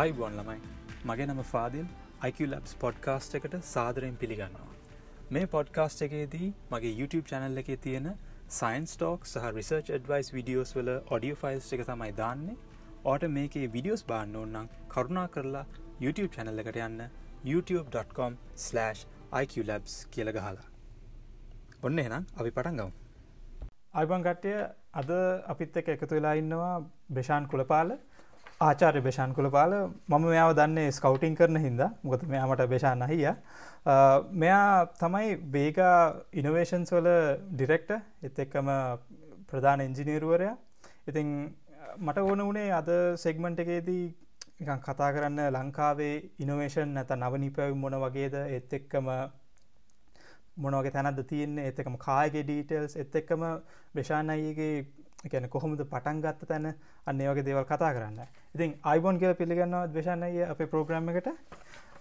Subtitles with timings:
[0.00, 0.60] ආයිබොන් ළමයි.
[1.08, 1.84] මගේ නම ෆාදිල්.
[2.28, 4.72] IQලබ්ස් පොඩ්කාස්ට් එකට සාදරයෙන් පිළිගන්නවා.
[5.34, 8.08] මේ පොඩ්කාස්ට් එකේදී මගේ YouTube චැනල් එකේ තියෙන
[8.56, 12.56] සයින්ස් ටෝක් සහ රිසර්ච් ඩවයිස් විඩියෝස් වල ඔඩියෝ ෆයිල්ස් එක තමයි දාන්නේ.
[13.10, 15.66] ඕට මේකේ විඩියෝස් බාන්න ඕන්නම් කරුණා කරලා
[16.04, 17.00] YouTube චැනල් එකට යන්න
[17.52, 20.66] youtube.com/iqlabs කියල ගහලා.
[21.86, 22.92] ඔන්න එනම් අපි පටන් ගවම්
[23.94, 24.52] අයිබන් කට්ටය
[25.02, 25.10] අද
[25.54, 26.74] අපිත් එක එකතු වෙලා ඉන්නවා
[27.20, 27.90] බෙෂාන් කුලපාල.
[28.60, 29.72] ආචාර්ය බේෂාන් කුලපාල
[30.08, 31.90] මම මෙයාව දන්නේ ස්කවටිං කරන හින්දා.
[32.02, 33.26] මොකද මෙයාමට බේෂාන් අහිය.
[34.32, 35.98] මෙයා තමයි බේගා
[36.32, 37.08] ඉනවේෂන්ස් වල
[37.52, 37.90] ඩිරෙක්ට
[38.22, 38.68] එත් එක්කම
[39.48, 40.56] ප්‍රධාන එන්ජිනීරුවරයා
[41.08, 41.54] ඉතින්
[41.98, 42.88] මට ඕන වනේ අද
[43.24, 44.04] සෙග්මන්ට් එකේදී
[44.86, 48.34] කතා කරන්න ලංකාවේ ඉනවේෂන් නැත නවනිපැවි මොන වගේද?
[48.56, 49.08] එත් එක්කම
[50.56, 51.68] මොනවගේ තැනද තියන්නේ?
[51.68, 53.42] එත් එකම කායගේ ඩීටල්ස් එත් එක්කම
[53.94, 54.86] බේෂාන් අයගේ
[55.26, 56.66] ගැන කොහොමද පටන් ගත්ත තැන
[57.06, 58.20] අන්න වගේ දේවල් කතා කරන්න.
[58.54, 61.28] ඉතින් අයිබොන් කියල පිළිගන්නවා දවශන්නය අපේ ප්‍රෝග්‍රම් එකට.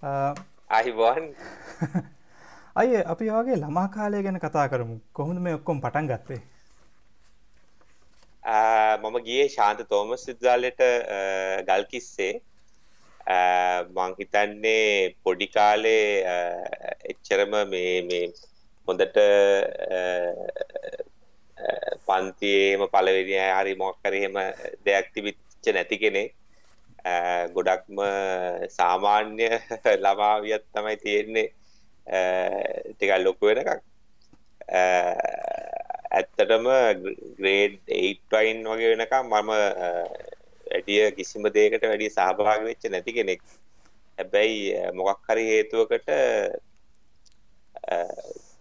[0.79, 1.29] අයිබෝන්
[2.75, 4.97] අය අපි වගේ ළමා කාලය ගැන කතා කරමු.
[5.13, 6.41] කොහොඳ මේ ඔක්කොම් පටන් ගත්තේ?
[9.01, 10.81] මම ගියේ ශාන්ත තෝමස් සිද්දාලට
[11.67, 12.33] ගල් කිස්සේ.
[13.95, 16.07] මං හිතන්නේ පොඩි කාලේ
[17.05, 18.23] එච්චරම මේ
[18.87, 19.17] හොඳට
[22.07, 24.35] පන්තියේම පළවෙනි හරි මොක්කර එහෙම
[24.85, 26.31] දෙයක් තිබිච්ච නැති කෙනෙක්.
[27.55, 27.97] ගොඩක්ම
[28.77, 29.47] සාමාන්‍ය
[30.03, 31.47] ළමාවියත් තමයි තියෙන්නේ.
[32.95, 33.69] ටිකක් ලොකු වෙනකක්
[36.17, 36.65] ඇත්තටම
[37.39, 39.51] ග්‍රේඩ් 8 වයින් වගේ වෙනකම් මම
[40.67, 43.41] වැඩිය කිසිම දෙයකට වැඩිය සහභාගී වෙච්ච නැති කෙනෙක්.
[44.17, 44.59] හැබැයි
[44.99, 46.09] මොකක් හරි හේතුවකට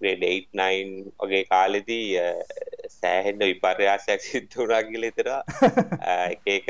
[0.02, 2.06] ග්‍රේඩ් 8 9 වගේ කාලෙදී
[2.94, 5.42] සෑහෙන්න විපර්යාසයක් සිද්ධ වුණා කියලා හිතනවා.
[6.34, 6.68] එක එක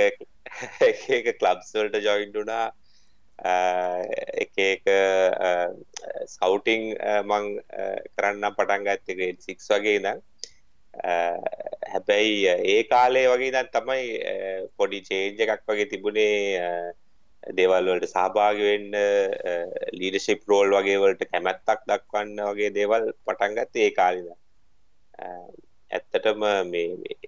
[1.19, 2.66] එක ක්ලබ්ස් වලට ජොයින් වුණා.
[4.44, 4.91] එක එක
[6.28, 6.93] ස්කවුටිං
[7.25, 7.48] මං
[8.15, 10.22] කරන්න පටන් ගත්තේ ග්‍රේඩ් 6 වගේ ඉඳන්.
[11.93, 14.04] හැබැයි ඒ කාලේ වගේ ඉඳන් තමයි
[14.76, 16.34] පොඩි චේන්ජ් එකක් වගේ තිබුණේ
[17.58, 18.94] දේවල් වලට සහභාගී වෙන්න
[19.98, 24.38] ලීඩර්ෂිප් රෝල් වගේ වලට කැමැත්තක් දක්වන්න වගේ දේවල් පටන් ගත්තේ ඒ කාලේ ඉඳන්.
[25.97, 27.19] ඇත්තටම මේ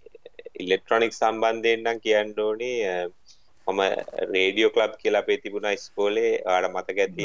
[0.64, 2.78] ඉලෙක්ට්‍රොනික් සම්බන්ධයෙන් නම් කියන්න ඕනේ
[3.66, 3.80] මම
[4.34, 6.32] රේඩියෝ ක්ලබ් කියලා අපේ තිබුණා ඉස්කෝලේ.
[6.46, 7.24] ඔයාලා මතක ඇති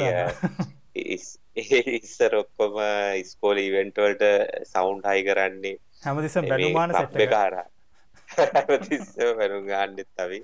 [2.00, 2.80] ඉස්සර ඔක්කොම
[3.22, 4.24] ඉස්කෝලේ ඉවෙන්ට් වලට
[4.72, 5.76] සවුන්ඩ් හයි කරන්නේ.
[6.06, 7.36] හැමතිස්සම බැනුමාන සෙට් එක.
[7.42, 7.68] හරහා.
[8.28, 10.40] හැමතිස්සම බැනුම් ගන්නෙත් අපි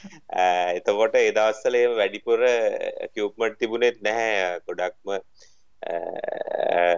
[0.32, 2.40] Äh, එතකොට ඒ දවස්වල එහෙම වැඩිපුර
[3.14, 4.60] කියුප්මන්ට් තිබුණෙත් නැහැ.
[4.66, 5.08] ගොඩක්ම
[5.82, 6.96] äh,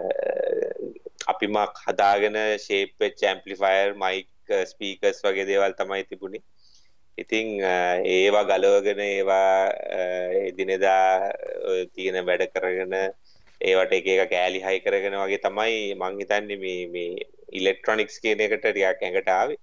[1.32, 4.28] අපිමක් හදාගෙන ශේප් චැම්පලිෆයර් මයික්
[4.72, 6.44] ස්පීකස් වගේ දේවල් තමයි තිබුණේ.
[7.18, 9.50] ඉතිං äh, ඒවා ගලවගෙන ඒවා
[10.58, 11.32] දිනෙදා
[11.94, 12.94] තියෙන වැඩ කරගෙන
[13.60, 18.64] ඒවට එක එක කෑලි හයි කරගෙන වගේ තමයි මං හිතන්නේ මේ මේ ඉලෙක්ට්‍රොනික්ස් කියන එකට
[18.64, 19.60] ටිකක් ඇඟට ආවේ.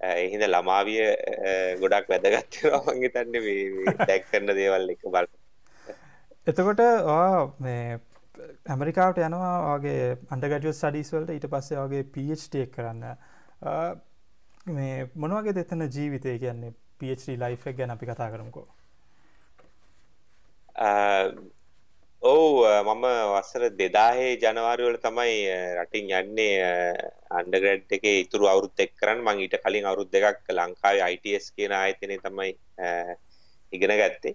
[0.00, 1.04] එහිද ළමාවිය
[1.80, 5.30] ගොඩක් වැදගත්වෙනවා මං හිතන්නේ දැක් කරන දේවල් එක බල
[6.46, 6.82] එතකොට
[7.60, 7.98] මේ
[8.66, 13.02] ඇමරිකාවට යනවා වගේ අන්ඩගජ සඩිස්වල්ට ඊට පස්සේ වගේ පHටක් කරන්න.
[14.76, 16.74] මේ මොනවගේ දෙතන ජීවිතය කියන්නේ?
[16.98, 18.66] පH ලයිෆ් ගැන අපි කතා කරමුකෝ
[22.22, 25.34] ඔවු මම වස්සර දෙදාහේ ජනවාරවල තමයි
[25.78, 26.56] රටින් යන්නේ
[27.30, 29.22] අන්ඩගඩ් එක ඉතුරු අවුරුත් එක් කරන්න.
[29.22, 32.50] මං ඊට කලින් අවුරුද් දෙකක් ලංකාවේ අයිටස් කියන ආයතනය තමයි
[33.72, 34.34] ඉගෙන ගත්තේ.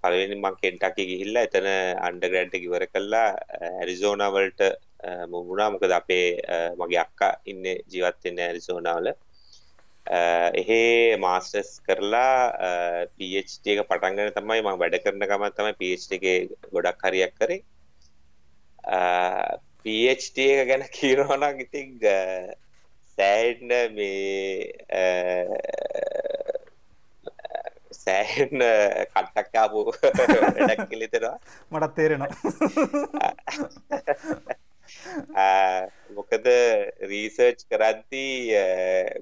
[0.00, 1.66] පළවෙනි මං කෙන්ටකි ගිහිල්ලා එතන
[2.08, 3.34] අන්ඩග්‍රෑන්ඩ් එක ඉවර කළා.
[3.82, 4.62] ඇරිසෝනා වලට
[5.28, 6.38] මුමුණා මොකද අපේ
[6.78, 9.10] මගේ අක්කා ඉන්න ජීවත් වෙන්නේ ඇරිසෝනා වල.
[10.06, 12.52] එහෙ මාස්ටර්ස් කරලා
[13.16, 16.36] PhD එක පටන් ගන්න තමයි මම වැඩ කරන ගමන් තමයි එකේ
[16.72, 17.62] ගොඩක් හරියක් කරේ.
[19.84, 21.96] PhD එක ගැන කියනවා නම් ඉතින්
[23.16, 24.76] සෑහෙන්න මේ
[28.04, 28.52] සෑහෙන්
[29.12, 31.38] කට්ටක් ආපු වැඩක් කෙලිතෙනවා
[31.70, 32.30] මටත් තේරෙනවා
[36.16, 36.48] මොකද
[37.10, 38.62] රීසර්ච් කරද්දී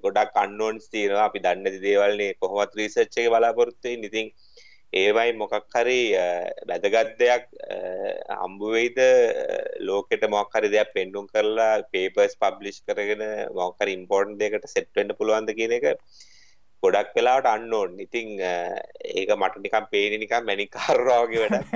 [0.04, 1.26] ගොඩක් අන්නෝන්ස් තියෙනවා.
[1.26, 4.32] අපි දන්න දේවල්න්නේ කොහොමත් රීසර්ච් එක බලාපොරොත්තුයි ඉතින්
[4.92, 6.00] ඒවයි මොකක් හරි
[6.68, 7.46] වැදගත් දෙයක්
[8.40, 8.98] හම්බුවෙයිද
[9.80, 13.24] ලෝකෙට මොක්හරි දෙයක් පෙන්ඩුම් කරලා පේපර්ස් පබ්ලිෂ් කරගෙන
[13.60, 15.86] මොක්හරි ඉම්පෝර්ට් දෙකට සෙට්වෙන්ඩ පුළුවන්ද කියන එක
[16.82, 21.72] ගොඩක් වෙලාවට අන්න ඕන් ඉතිං ඒක මට නිකම් පේන නිකම් මැනිකාරවාගේ වැඩ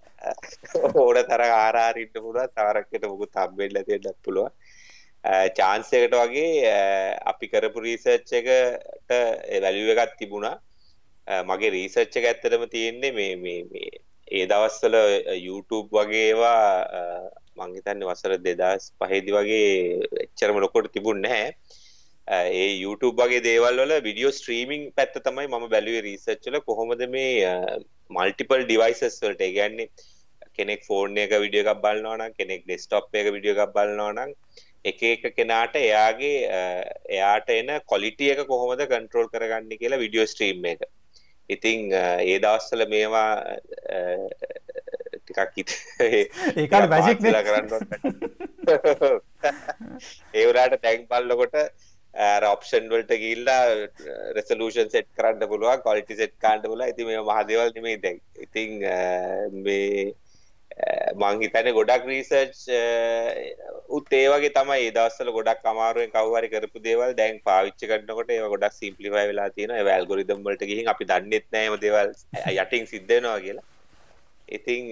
[1.02, 4.48] ඕඩ තර ආරාරින්න පුළුව තාරක්කට මුකු තම්බෙල්ල තියන්නත් පුළුව
[5.54, 6.72] චාන්සකට වගේ
[7.26, 9.14] අපි කරපු රීසර්ච් එකට
[9.62, 13.90] වැලිුව එකත් තිබුණා මගේ රීසර්ච් එක ඇත්තටම තියෙන්නේ මේ මේ මේ
[14.28, 14.96] ඒ දවස්වල
[15.38, 16.62] YouTube වගේ ඒවා
[17.56, 19.66] මං හිතන්නේ වසර 2005 වගේ
[20.24, 21.52] එච්චරම ලොකුට තිබුණේ නැහැ.
[22.52, 27.54] ඒ YouTube වගේ දේවල් වල වීඩියෝ ස්ට්‍රීමින් පැත්ත තමයි මම බැලුවේ රීසර්ච් වල කොහොමද මේ
[28.10, 29.88] මල්ටිපල් ඩිවයිසස් වලට ඒ කියන්නේ
[30.58, 34.30] කෙනෙක් ෆෝන් එක වීඩියෝ එකක් බලනවා නම් කෙනෙක් ඩෙස්ක්ටොප් එක වීඩියෝ එකක් බලනවා නම්
[34.90, 36.36] එක එක කෙනාට එයාගේ
[37.16, 40.86] එයාට එන කොලිටිය එක කොහොමද කන්ට්‍රෝල් කරගන්න කියලා විඩියෝ ස්ට්‍රීම් එක.
[41.50, 43.30] ඉතිං ඒ දවස්සල මේවා
[45.26, 45.70] ටිකක් හිත
[46.62, 47.68] ඒකාල බැජික් කරන්න
[50.40, 51.56] ඒවරට තැන් පල්ලකොට
[52.50, 53.62] ඔප්ෂන් වලට ගිල්ලා
[54.38, 58.22] රෙසලූෂන් සෙට් කරන්න පුළුවන් කොලිටි සෙට් කාන්ඩ පුල ඇති මේ මහදවල් නෙමේ දැන්.
[58.46, 58.70] ඉතිං
[59.66, 60.14] මේ
[61.20, 62.58] මං හිතන්නේ ගොඩක් රීසර්ච්
[63.98, 68.50] උත් ඒ වගේ තමයි ඒ දවස්වල ගොඩක් අමාරුවෙන් කවුරු කරපු දේවල් දැන් පාවිච්චි කරනකොට ඒවා
[68.54, 69.78] ගොඩක් සිම්ප්ලිෆයි වෙලා තියෙනවා.
[69.80, 72.12] ඒවා ඇල්ගොරිතම් වලට ගිහින් අපි දන්නෙත් නෑ මේ දේවල්
[72.62, 73.64] යටින් සිද්ධ වෙනවා කියලා.
[74.56, 74.90] ඉතින්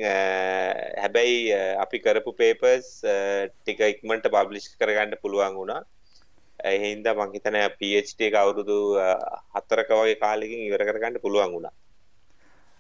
[1.02, 1.42] හැබැයි
[1.84, 2.88] අපි කරපු පේපර්ස්
[3.58, 5.82] ටික ඉක්මනට පබ්ලිෂ් කරගන්න පුළුවන් වුණා.
[6.70, 8.78] ඒ හින්දා මං හිතන්නේ PhD එක අවුරුදු
[9.56, 11.74] හතරක වගේ කාලෙකින් ඉවර කරගන්න පුළුවන් වුණා.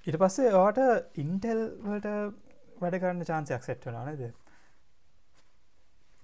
[0.06, 2.16] ඊට පස්සේ ඔයාට ඉන්ටෙල් වලට
[2.84, 4.22] වැඩ කරන්න චාන්සයක් සෙට් වෙනවා නේද?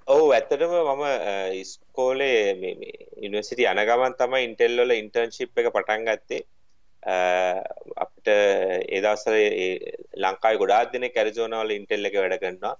[0.08, 1.02] ඔව් ඇත්තටම මම
[1.62, 6.42] ඉස්කෝලේ මේ මේ යුනිවර්සිටි යන ගමන් තමයි ඉන්ටෙල් වල ඉන්ටර්න්ෂිප් එක පටන් ගත්තේ.
[8.04, 9.36] අපිට ඒ දවස්වල
[10.24, 12.74] ලංකාවේ ගොඩාක් දෙනෙක් ඇරිසෝනා වල ඉන්ටෙල් එක වැඩ කරනවා.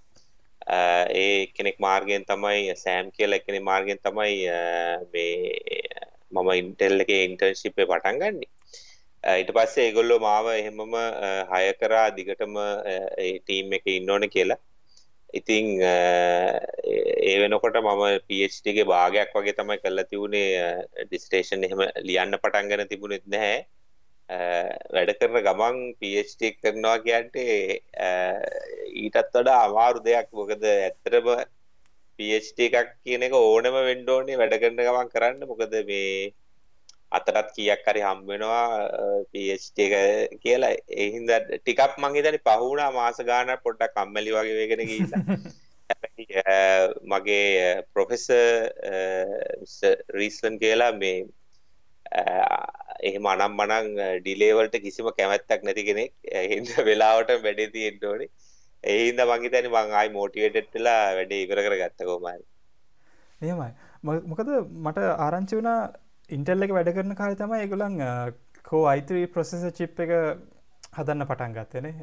[1.22, 4.34] ඒ කෙනෙක් මාර්ගයෙන් තමයි සෑම් කියලා කෙනෙක් මාර්ගයෙන් තමයි
[5.12, 5.30] මේ
[6.32, 8.50] මම ඉන්ටෙල් එකේ ඉන්ටර්න්ෂිප් එක පටන් ගන්නේ.
[9.24, 10.94] ඊට පස්සේ ඒගොල්ලෝ මාව එහෙමම
[11.52, 14.58] හය කරා දිගටම ඒ ටීම් එකේ ඉන්න ඕනේ කියලා.
[15.38, 20.48] ඉතින් ඒ වෙනකොට මම PhD ගේ භාගයක් වගේ තමයි කරලා තිබුණේ
[21.04, 23.60] ඩිස්ටේෂන් එහෙම ලියන්න පටන් ගන්න තිබුණෙත් නැහැ.
[24.94, 27.60] වැඩ කරන ගමන් PhD කරනවා කියන්නේ
[29.04, 30.28] ඊටත් වඩා අමාරු දෙයක්.
[30.40, 31.28] මොකද ඇත්තටම
[32.18, 35.48] PhD එකක් කියන එක ඕනම වෙන්න ඕනේ වැඩ කරන ගමන් කරන්න.
[35.52, 36.32] මොකද මේ
[37.12, 38.66] අතරත් කීයක් හරි හම්බ වෙනවා
[39.32, 40.74] PhD එක කියලා.
[40.96, 45.24] ඒ හින්දා ටිකක් මං හිතන්නේ පහ වුණා මාස ගානක් පොඩ්ඩක් කම්මැලි වගේ වෙගෙන ගිහිල්ලා.
[47.12, 48.44] මගේ ප්‍රොෆෙසර්
[50.18, 51.18] රීස්ලන් කියලා මේ
[53.02, 53.88] එහෙම අනම් මනං
[54.20, 56.12] ඩිලේ වලට කිසිම කැමැත්තක් නැති කෙනෙක්
[56.52, 58.30] හින්දා වෙලාවට වැඩේ තියෙන්න ඕනේ.
[58.84, 62.46] ඒ හින්දා මං හිතන්නේ මං ආයි මොටිවේටඩ් වෙලා වැඩේ ඉවර කරගත්ත කොහොමද
[63.40, 63.72] එහෙමයි.
[64.30, 64.48] මොකද
[64.84, 65.80] මට ආරංචි වුණා
[66.36, 67.96] ඉන්ටෙල් එක වැඩ කරන කාලේ තමයි ඒගොල්ලන්
[68.68, 70.12] කෝ i3 ප්‍රොසෙසර් චිප් එක
[70.96, 71.94] හදන්න පටන් ගත්තේනේ.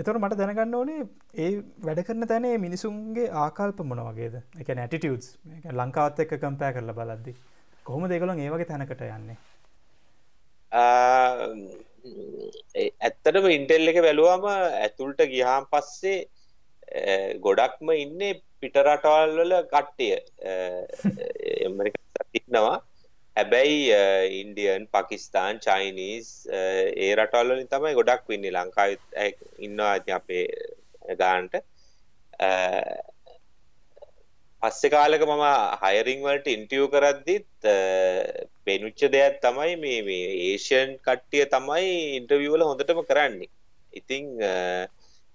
[0.00, 1.04] එතකොට මට දැනගන්න ඕනේ
[1.44, 1.50] ඒ
[1.86, 4.40] වැඩ කරන තැනේ මිනිසුන්ගේ ආකල්ප මොන වගේද?
[4.58, 5.28] ඒ කියන්නේ ඇටිටියුඩ්ස්.
[5.36, 7.36] ඒ කියන්නේ ලංකාවත් එක්ක කම්පෙයාර් කරලා බලද්දි
[7.86, 9.38] කොහොමද ඒගොල්ලන් ඒ වගේ තැනකට යන්නේ?
[13.06, 16.20] ඇත්තටම ඉන්ටෙල් එක බැලුවම ඇතුළට ගියාන් පස්සේ
[17.46, 20.14] ගොඩක්ම ඉන්නේ පිට රටවල් වල කට්ටිය.
[21.66, 22.78] ඇමරිකා ඉන්නවා.
[23.36, 23.78] හැබැයි
[24.40, 28.56] ඉන්ඩියන් පකිස්තාන් චයිනීස් ඒ රටවල්ලින් තමයි ගොඩක් වෙන්නේ.
[28.56, 28.90] ලංකාව
[29.66, 30.46] ඉන්නවා ඇති අපේ
[31.22, 31.54] ගාන්ට.
[34.62, 35.44] පස්සෙ කාලක මම
[35.82, 37.48] හයරිං වලට ඉන්ටියව් කරද්දිත්
[38.66, 41.86] පෙනුච්ච දෙයක් තමයි මේ මේ ඒෂයන් කට්ටිය තමයි
[42.18, 43.50] ඉන්ටර්වියවල හොඳටම කරන්නේ.
[43.92, 44.24] ඉතිං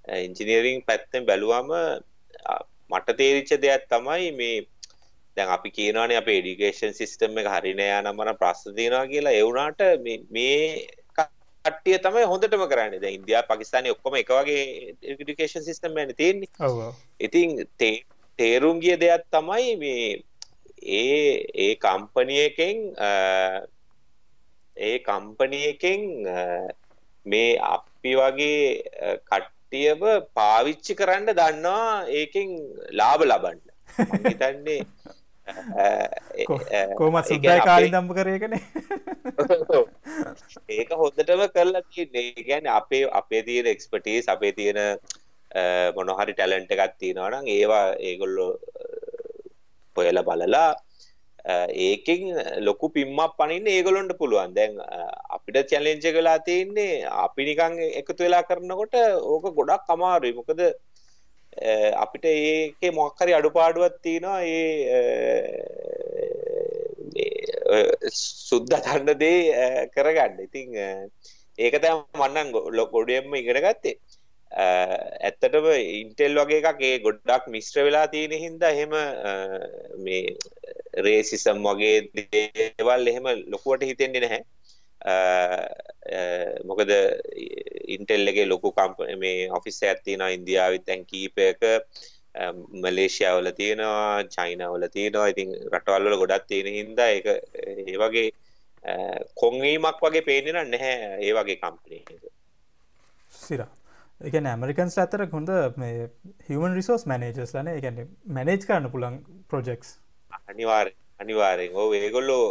[0.07, 1.71] ඉංජිනීරිං පැත්තෙන් බැලුවම
[2.91, 4.55] මට තේරිච්ච දෙයක් තමයි මේ
[5.37, 9.47] දැන් අපි කියනවානේ අපේ එඩියුකේෂන් සිස්ටම් එක හරි නෑ නම් මන ප්‍රශ්න තියෙනවා කියලා ඒ
[9.47, 9.81] වුණාට
[10.37, 10.59] මේ
[11.65, 13.01] කට්ටිය තමයි හොඳටම කරන්නේ.
[13.03, 14.63] දැන් ඉන්දියාව පාකිස්තානයේ ඔක්කොම එක වගේ
[15.11, 16.51] එඩියුකේෂන් සිස්ටම් එකනේ තියෙන්නේ.
[16.59, 16.93] ඔව්.
[17.19, 17.49] ඉතින්
[18.39, 20.07] තේරුම් ගිය දෙයක් තමයි මේ
[20.99, 22.77] ඒ ඒ කම්පැනි එකෙන්
[24.77, 26.01] ඒ කම්පැනි එකෙන්
[27.25, 28.63] මේ අපි වගේ
[29.29, 30.01] කට්ටියව
[30.33, 32.57] පාවිච්චි කරන්න දන්නවා ඒකෙන්
[33.01, 33.59] ලාභ ලබන්න.
[33.99, 34.81] මම හිතන්නේ
[36.97, 38.61] කෝමත් සුද්දයි කාලි දම්ප කරයකනේ
[40.69, 42.33] ඒක හොඳටම කරලා තියන්නේ.
[42.47, 44.79] ගැන අපේ අපේ තියෙන එක්ස්පටීස් අපේ තියෙන
[45.97, 48.47] මොනොහරි ටැලන්ට එකත් තියෙනවනම් ඒවා ඒගොල්ලො
[49.95, 50.69] පොයල බලලා
[51.87, 52.23] ඒකෙන්
[52.67, 54.55] ලොකු පිම්මක් පනින්න ඒගොලොන්ට පුළුවන්.
[54.57, 54.81] දැන්
[55.29, 58.95] අපිට චැලෙන්ජ කලා තියන්නේ අපි නිකං එකතු වෙලා කරනකොට
[59.33, 60.37] ඕක ගොඩක් අමාරුයි.
[60.39, 60.61] මොකද
[61.95, 65.95] අපිට ඒක මොක්කරි අඩුපාඩුවත් තියෙනවා ඒ
[68.11, 70.35] සුද්ද තන්න දේ කරගන්න.
[70.41, 70.69] ඉතිං
[71.59, 73.97] ඒක තැ මන්නන් ලොකොඩියම්ම ඉගෙන ගත්තේ.
[74.51, 75.67] ඇත්තටම
[76.01, 78.93] ඉන්ටෙල් වගේ එකක් ඒ ගොඩ්ඩක් මිස්ට්‍ර වෙලා තියෙන හින්දා එහෙම
[79.99, 80.35] මේ
[80.99, 84.43] රේසිසම් වගේ දේවල් එහෙම ලොකුවට හිතෙන්නේ නැහැ.
[86.63, 86.91] මොකද
[87.87, 91.61] ඉන්ටෙල්ලගේ ලොකු කම්ප මේ ඔෆිස් ඇත්තින ඉන්දියාවිත් තැන් කීපයක
[92.83, 95.27] මලේෂයාවල තියෙනවා චයිනාවල තියෙනවා.
[95.27, 97.37] ඉතින් රටවල්වල ගොඩත් තියෙන හින්දා ඒ
[97.85, 98.27] ඒ වගේ
[99.35, 101.99] කොංවීමක් වගේ පේනෙන නැහැ ඒ වගේ කම්පනය
[103.33, 103.71] සිරා.
[104.21, 106.09] එකන ඇමරිකන්ස් අතර හොඳ මේ
[106.49, 107.97] හිමන් රිසෝස් මැනේජස් ලන එකන
[108.37, 109.17] මැනේජ් කරන්න පුළන්
[109.49, 109.89] ප්‍රොජෙක්ස්
[110.51, 112.45] අනිවාර් අනිවාරෙන් ඕ ඒගොල්ලෝ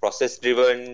[0.00, 0.84] ප්‍රොසෙස් ඩිවන්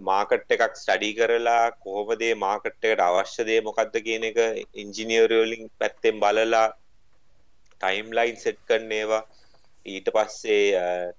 [0.00, 4.38] මාකට් එකක් ස්ටඩි කරලා කොහොමදේ මාකට්ටකට අවශ්‍යදේ මොකක්ද කියන එක
[4.74, 6.66] ඉංජිනියරෝලිං පැත්තෙන් බලලා
[7.80, 9.22] ටයිම් ලයින් සෙට් කරන ඒවා.
[9.86, 11.14] ඊට පස්සේ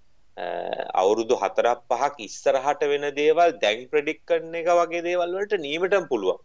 [1.02, 6.40] අවුරුදු හතරක් පහක් ඉස්සරහට වෙන දේවල් දැන් ප්‍රඩික් කරන එක වගේ දේවල් වලට නීමටම පුළුවන්.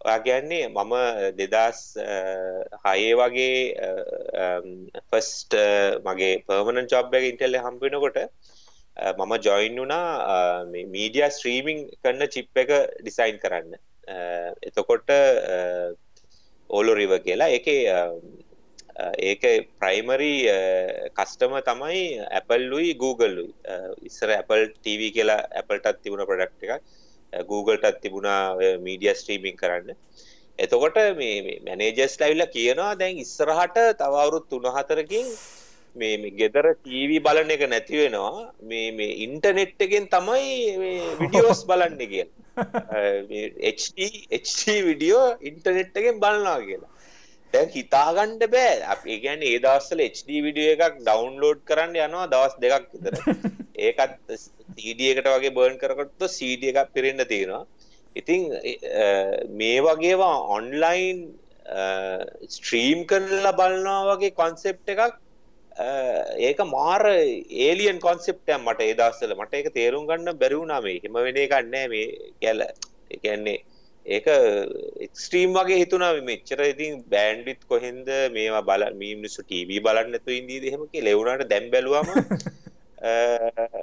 [0.00, 0.94] ඔයා කියන්නේ මම
[1.38, 1.80] දෙදස්
[2.84, 3.54] හයේ වගේ
[5.10, 5.54] ෆස්ට
[6.06, 8.18] මගේ පර්මණ ජොබ් එක ඉන්ටෙල්ල හම්බෙනකොට
[8.96, 12.70] මම ජොයින් වුණා මීඩිය ස්ත්‍රීමිං කරන්න චිප් එක
[13.02, 13.74] ඩිසයින් කරන්න.
[14.62, 15.10] එතකොට
[16.70, 17.50] ඕලො රිව කියලා.
[17.50, 17.66] එක
[19.18, 19.42] ඒක
[19.80, 20.34] ප්‍රයිමරි
[21.18, 23.50] කස්ටම තමයි ඇපල්ලුයි Googleලුයි
[24.02, 26.84] ඉස්සර Apple TV කියලා Appleටත් තිබුණ ප්‍රඩක්් එකක්.
[27.50, 29.90] Googleටත් තිබුණා මීඩිය ස්ට්‍රීමිං කරන්න.
[30.58, 35.26] එතකොට මේ මැනේජස් ලැවිල්ල කියනවා දැන් ඉස්සරහට තවවුරුත් තුනහතරකින්
[35.94, 38.52] මේ ගෙදර ටීවී බලන එක නැති වෙනවා.
[38.62, 40.48] මේ මේ ඉන්ටර්නෙට් එකෙන් තමයි
[41.20, 42.24] විඩියෝස් බලන්න කිය
[44.40, 46.90] HD විඩියෝ ඉන්ටර්නෙට් එකෙන් බලනවා කියලා.
[47.54, 48.74] දැන් හිතාගණ්ඩ බෑ.
[48.94, 53.14] අපි ගැන ඒ දවස්සල HD විඩියෝ එකක් ඩවන්ලෝඩ් කරන්න යනවා දවස් දෙකක් විතර.
[53.86, 54.36] ඒකත්
[54.76, 57.64] සීඩියකට වගේ බර්න් කරකොත්තු සීඩිය එකක් පිරෙන්න්න තියෙනවා.
[58.16, 58.42] ඉතිං
[59.52, 61.24] මේ වගේවා ඔන්ලයින්
[62.48, 65.20] ස්ට්‍රීම් කරලා බලනවා වගේ කොන්සෙප් එකක්
[65.76, 71.00] ඒක මාර ඒලියන් කොන්සෙප්ටයම් මට ඒදස්සල මට එක තේරුම් ගන්න බැරිවුණා මේ.
[71.00, 72.06] හෙම වෙන ගන්නෑ මේ
[72.40, 72.66] කැල
[73.10, 73.58] එකන්නේ
[74.06, 74.26] ඒක
[75.06, 81.48] එක්ස්ට්‍රීම් වගේ හිතුනා මෙච්චර ඉතින් බෑන්ඩිත් කොහෙන්ද මේවා බල මිනිස්සු ටීවී බලන්නතු ඉන්දී හෙමකි ලෙවුණට
[81.48, 82.06] දැම් බැලවාම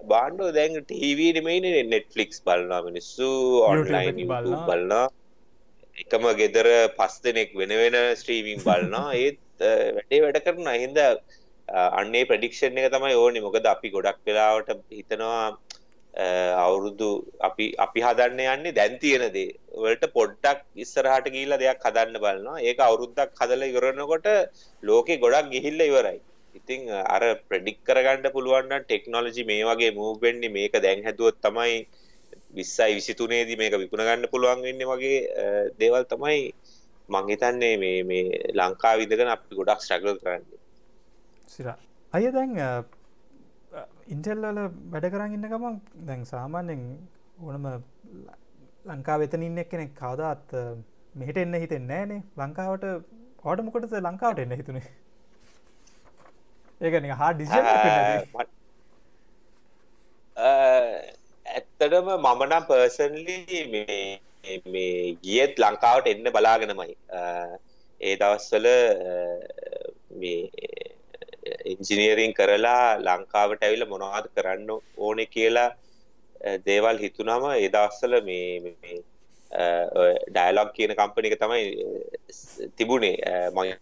[0.07, 3.27] බාණ්ඩෝ දැන් ටීවී නෙමයින නෙට්ෆලික්ස් බලන්නා මිනිස්සු
[3.63, 4.21] ඔන්ලයින්
[4.67, 5.07] බලන්නා
[5.95, 10.99] එකම ගෙදර පස් දෙනෙක් වෙන වෙන ස්ට්‍රීමිං බලන්නා ඒත් වැඩේ වැඩ කරන හින්ද
[11.99, 13.45] අන්නේ ප්‍රඩික්ෂන් එක තමයි ඕනේ.
[13.47, 15.43] මොකද අපි ගොඩක් වෙලාවට හිතනවා
[16.63, 17.09] අවුරුදු
[17.47, 19.51] අපි අපි හදන්න යන්නේ දැන් තියෙන දේ.
[19.83, 22.59] වලට පොඩ්ඩක් ඉස්සරහට ගිහිල්ලා දෙයක් හදන්න බලනවා.
[22.59, 24.27] ඒක අවුරුද්දක් හදලා ඉවරනකොට
[24.83, 26.19] ලෝකේ ගොඩක් ගිහිල්ලා ඉවරයි.
[26.59, 26.81] ඉතින්
[27.15, 31.75] අර ප්‍රඩික් කරගන්න පුළුවන් නම් ටෙක්නොලොජි මේ වගේ මූව් වෙන්නේ මේක දැන් හැදුවොත් තමයි
[32.55, 35.19] 20යි 23 දී මේක විකුණ ගන්න පුළුවන් වෙන්නේ වගේ
[35.81, 36.41] දේවල් තමයි
[37.09, 40.60] මං හිතන්නේ මේ මේ ලංකාව ඉඳගෙන අපි ගොඩක් ස්ට්‍රගල් කරන්නේ.
[41.53, 41.67] සිර.
[42.15, 42.51] අය දැන්
[44.13, 44.59] ඉන්ටෙල්ලල
[44.93, 45.75] වැඩ කරන්න ඉන්න ගමන්
[46.07, 46.81] දැන් සාමාන්‍යෙන්
[47.45, 47.65] ඕනම
[48.91, 50.45] ලංකා වෙතන ඉන්න කෙනෙක් කවදාත්
[51.21, 52.21] මෙහට එන්න හිතෙන් නෑනේ.
[52.41, 52.85] ලංකාවට
[53.47, 54.87] ඕට මොකටද ලංකාවට එන්න හිතුනේ?
[56.81, 57.51] ඒකන හා ඩිස
[61.45, 63.37] ඇත්තටම මමනම් පර්සන්ලි
[64.73, 66.93] මේ ගියත් ලංකාවට එන්න බලාගෙනමයි.
[68.01, 68.67] ඒ දවස්වල
[70.21, 70.41] මේ
[71.65, 75.69] ඉංජිනීරිං කරලා ලංකාවට ඇවිල මොනවාද කරන්න ඕනෙ කියලා
[76.65, 78.99] දේවල් හිතුනම එදස්සල මේ
[80.29, 81.63] ඩයිලොග් කියන කම්පනික තමයි
[82.77, 83.17] තිබුණේ.
[83.51, 83.77] මගේ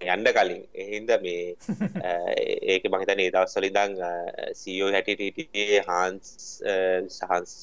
[0.00, 0.64] යන්න කලින්.
[0.74, 1.56] එහින්ද මේ
[2.72, 3.96] ඒක මහිතන ඒදවස්සල ඉදං
[4.54, 5.56] සීෝ හැටිට
[5.88, 6.60] හාන්ස්
[7.10, 7.56] සහන්ස්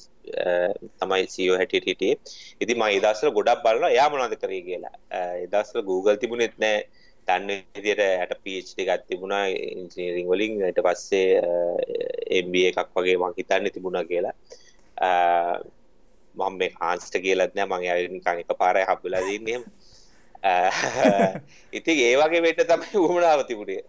[1.00, 1.88] තමයි සියෝ හැටිට
[2.62, 4.98] ඉති ම ඒදස්සල ගොඩක් බලලා යා මොනාද කරේ කියලා.
[5.46, 6.86] එදස්සල Google තිබුණෙත් නෑ
[7.28, 10.54] දන්න විදියට ඇයට පිච්ටි එකක් තිබුණා ඉංජිනීරිං වලින්.
[10.68, 11.28] ඊට පස්සේ
[12.44, 14.36] MBA එකක් වගේ මං හිතන්නේ තිබුණා කියලා.
[16.36, 17.70] මම මේ හාන්ස්ට කියලත් නෑ.
[17.72, 19.60] මං යාව නිකන් එකපාරයි හම්බෙලා දින්නේ
[21.80, 23.82] ඉතින් ඒ වගේ වෙන්න තමයි උවමනාව තිබුණේ.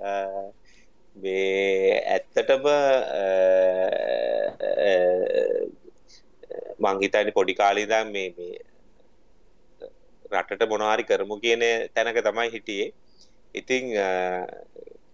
[1.16, 2.64] මේ ඇත්තටම
[6.84, 8.54] මං හිතන්නේ පොඩි කාලේ ඉඳන් මේ මේ
[10.34, 11.62] රටට මොනවාරි කරමු කියන
[11.94, 12.92] තැනක තමයි හිටියේ.
[13.54, 13.84] ඉතිං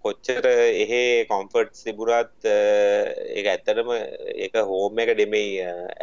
[0.05, 0.45] කොච්චර
[0.83, 3.91] එහෙ කොම්ෆර්ට් සිබුරත් ඒ ඇත්තරම
[4.47, 5.53] එක හෝම එක ඩෙමෙයි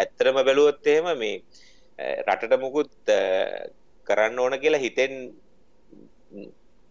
[0.03, 1.35] ඇත්තරම බැලුවොත් එහෙම මේ
[2.27, 2.93] රටට මුකුත්
[4.07, 5.13] කරන්න ඕන කියලා හිතෙන්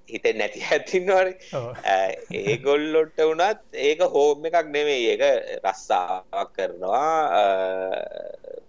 [0.09, 1.31] හිතෙන් නැති ඇතින්නවන
[2.43, 5.07] ඒගොල්ලොට වනත් ඒක හෝම එකක් නෙමෙයි.
[5.13, 5.23] ඒක
[5.65, 7.11] රස්සාාවක් කරනවා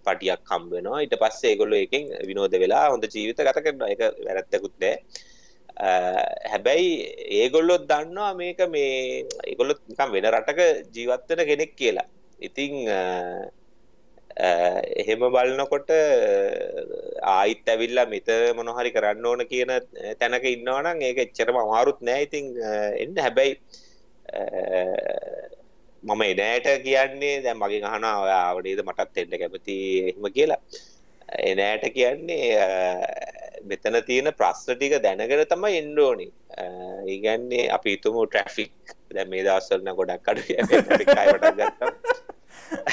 [0.06, 4.94] පටියක් කම්බෙනවා ඊට පස්සේ ඒගොල්ලො එකින් විනෝද වෙලා හොඳ ජීවිත ගත කරන එක වැරැත්තකුත්නෑ
[5.78, 6.90] හැබැයි
[7.40, 10.60] ඒගොල්ලොත් දන්නවා මේක මේ ඒගොල්ලොත් නිකම් වෙන රටක
[10.96, 12.08] ජීවත්වන කෙනෙක් කියලා.
[12.40, 12.72] ඉතිං
[14.38, 15.90] එහෙම බලනකොට
[17.34, 19.70] ආයිත් ඇවිල්ලා මෙත මොනහරි කරන්න ඕන කියන
[20.20, 22.26] තැනක ඉන්නවනම් ඒක එච්චරම අමාරුත් නෑ.
[22.26, 22.44] ඉතින්
[23.02, 23.16] එන්න.
[23.24, 23.54] හැබැයි
[26.02, 29.76] මම එනෑට කියන්නේ දැන් මගෙන් අහනවා ඔයා ආවනේද මටත් එන්න කැමති
[30.10, 30.62] එහෙම කියලා.
[31.50, 32.44] එනෑට කියන්නේ
[33.64, 36.30] මෙතන තියෙන ප්‍රශ්න ටික දැනගෙන තමයි එන්න ඕනේ.
[36.58, 40.56] ඒ කියන්නේ අපි හිතමු ට්‍රැෆික් දැන් මේ දවස්වල නම් ගොඩක් අඩුයි.
[40.62, 41.90] ට්‍රැෆික් ආයෙ පටන් ගත්තා.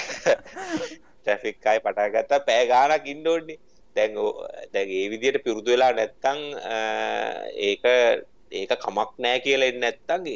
[1.22, 3.60] ට්‍රැෆික් ආයෙ පටන් ගත්තා පැය ගාණක් ඉන්න ඕනේ.
[3.96, 4.18] දැන්
[4.74, 6.40] දැන් ඒ විදිහට පිරුදු වෙලා නැත්තම්
[7.68, 7.86] ඒක
[8.52, 10.28] ඒක කමක් නැහැ කියලා එන්නේ නැත්තම්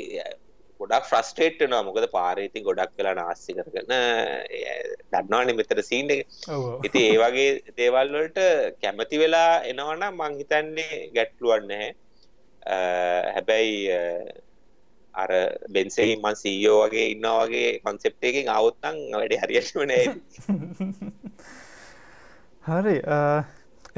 [0.80, 1.86] ගොඩක් ෆ්‍රස්ට්‍රේට් වෙනවා.
[1.88, 3.94] මොකද පාරේ ඉතින් ගොඩක් වෙලා නාස්ති කරගෙන
[5.14, 6.22] දන්නවනේ මෙතන සීන් එක.
[6.88, 8.40] ඉතින් ඒ වගේ දේවල් වලට
[8.84, 11.90] කැමති වෙලා එනවනම් මං හිතන්නේ ගැටලුවක් නැහැ.
[13.36, 13.78] හැබැයි
[15.16, 15.32] අර
[15.76, 20.06] බෙන්සෙහි මන් සීෝ වගේ ඉන්න වගේ කොන්සෙප්ට එකින් අවුත්තන් වැඩි හරියටම නෑ
[22.70, 22.98] හරි.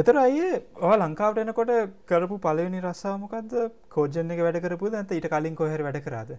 [0.02, 0.52] එතර අයේ
[0.88, 1.72] ඔ ලංකාවට එනකොට
[2.10, 3.54] කරපු පලවෙනි රස්සාාමකක්ද
[3.96, 6.32] කෝජන එක වැඩ කරපු ඇත ඊට කලින් කොහෙර වැඩ කරාද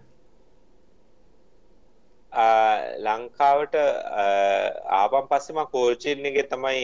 [2.33, 3.75] ලංකාවට
[4.99, 6.81] ආපන් පස්සෙම කෝල්චින් එක තමයි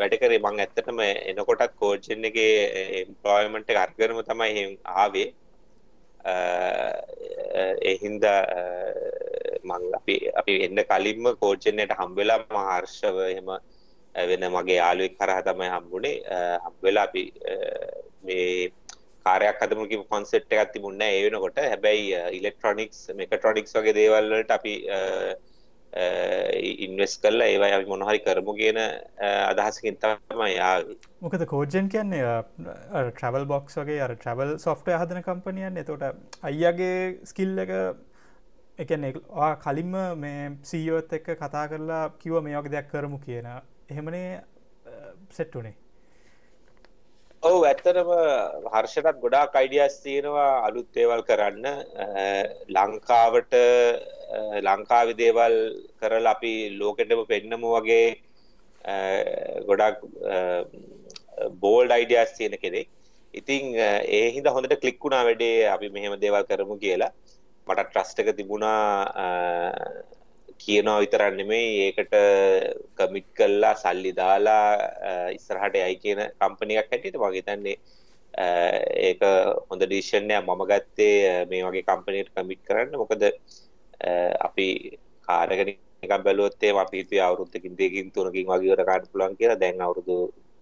[0.00, 0.40] වැඩ කරේ.
[0.40, 2.38] මං ඇත්තටම එනකොටත් කෝල්චින් එක
[3.02, 4.64] එම්පලොයමන්ට අර්ගරම තමයි
[4.96, 5.28] ආවේ.
[7.92, 8.24] එහින්ද
[9.64, 13.50] මං අපි අපි එන්න කලින්ම කෝච්චනයට හම්වෙලා මහර්ෂව එහෙම
[14.14, 16.16] වෙන මගේ යාලුවෙක් කරහ තමයි හම්බුණේ
[16.64, 17.24] හම්වෙලා අපි
[18.22, 18.72] මේ
[19.26, 25.30] කාරයක් අදමුක කොන්සෙට් එකත් තිබුන්න ඒ වෙනකොට හැබැයි uh, ඉලෙක්ට්‍රොනික්ස් මෙකට්‍රොනික්ස් වගේ දේවල්වලට අපි uh,
[25.92, 26.50] uh,
[26.86, 32.36] ඉන්වස් කල්ල ඒවයි අපි මොනහරි කරමු කියන අදහසකින් තමයි යාවි මොකද කෝජන් කියන්නේ
[33.12, 36.06] ට්‍රවල් බොක්ස් වගේ අර ට්‍රවල් සොෆ්ටය හදන කම්පනියන් එතොට
[36.42, 37.00] අයියාගේ
[37.32, 37.74] ස්කිල් එක
[38.78, 39.10] එකන
[39.64, 43.50] කලින්ම මේ සීයෝත් එක්ක කතා කරලා කිව මේ වගේ දෙයක් කරමු කියන
[43.88, 44.30] එහෙමනේ
[45.30, 45.76] සෙට්ටුනේ
[47.46, 48.08] ඔවු ඇත්තටම
[48.74, 51.66] හර්ෂටත් ගොඩාක් අයිඩියස් තියෙනවා අලුත් දේවල් කරන්න.
[52.76, 53.54] ලංකාවට
[54.66, 55.54] ලංකාවි දේවල්
[56.00, 58.08] කරලා අපි ලෝකෙටම පෙන්නම වගේ
[59.68, 60.02] ගොඩක්
[61.62, 62.88] බෝල්ඩ අයිඩියස් තියෙන කෙනෙක්.
[63.34, 63.74] ඉතිං
[64.18, 67.12] ඒ හිද හොඳට කලික්ුණා වැඩේ අපි මෙහෙම දේවල් කරමු කියලා.
[67.66, 68.82] මට ට්‍රස්ටක තිබුණා
[70.62, 72.14] කියනවා විතරන්නෙමේ ඒකට
[72.98, 74.66] කමිට් කල්ලා සල්ලි දාලා
[75.36, 77.76] ඉස්සරහට යයි කියන කම්පනයක් හැටියට මගේ තන්නේ
[79.08, 79.22] ඒක
[79.70, 83.22] හොඳ ඩිෂණය මම ගත්තේ මේ වගේ කම්පනයට කමිට් කරන්න මොකද
[84.48, 84.66] අපි
[85.28, 85.70] කාරගෙන
[86.02, 90.16] එක බැලුවත්තේ අපි හිතුවේ අවුරුද්දකින් දෙකකින් තුනකින් වගේ වර ගන්න පුළුවන් කියලා දැන් අවුරුදු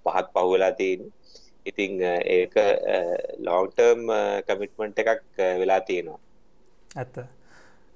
[0.07, 1.13] පහත් පහු වෙලා තියෙන්නේ.
[1.67, 1.93] ඉතින්
[2.37, 2.55] ඒක
[3.39, 4.03] ලොන්గ్ ටර්ම්
[4.49, 6.21] කමිට්මන්ට් එකක් වෙලා තියෙනවා.
[6.95, 7.36] ඇත්ත.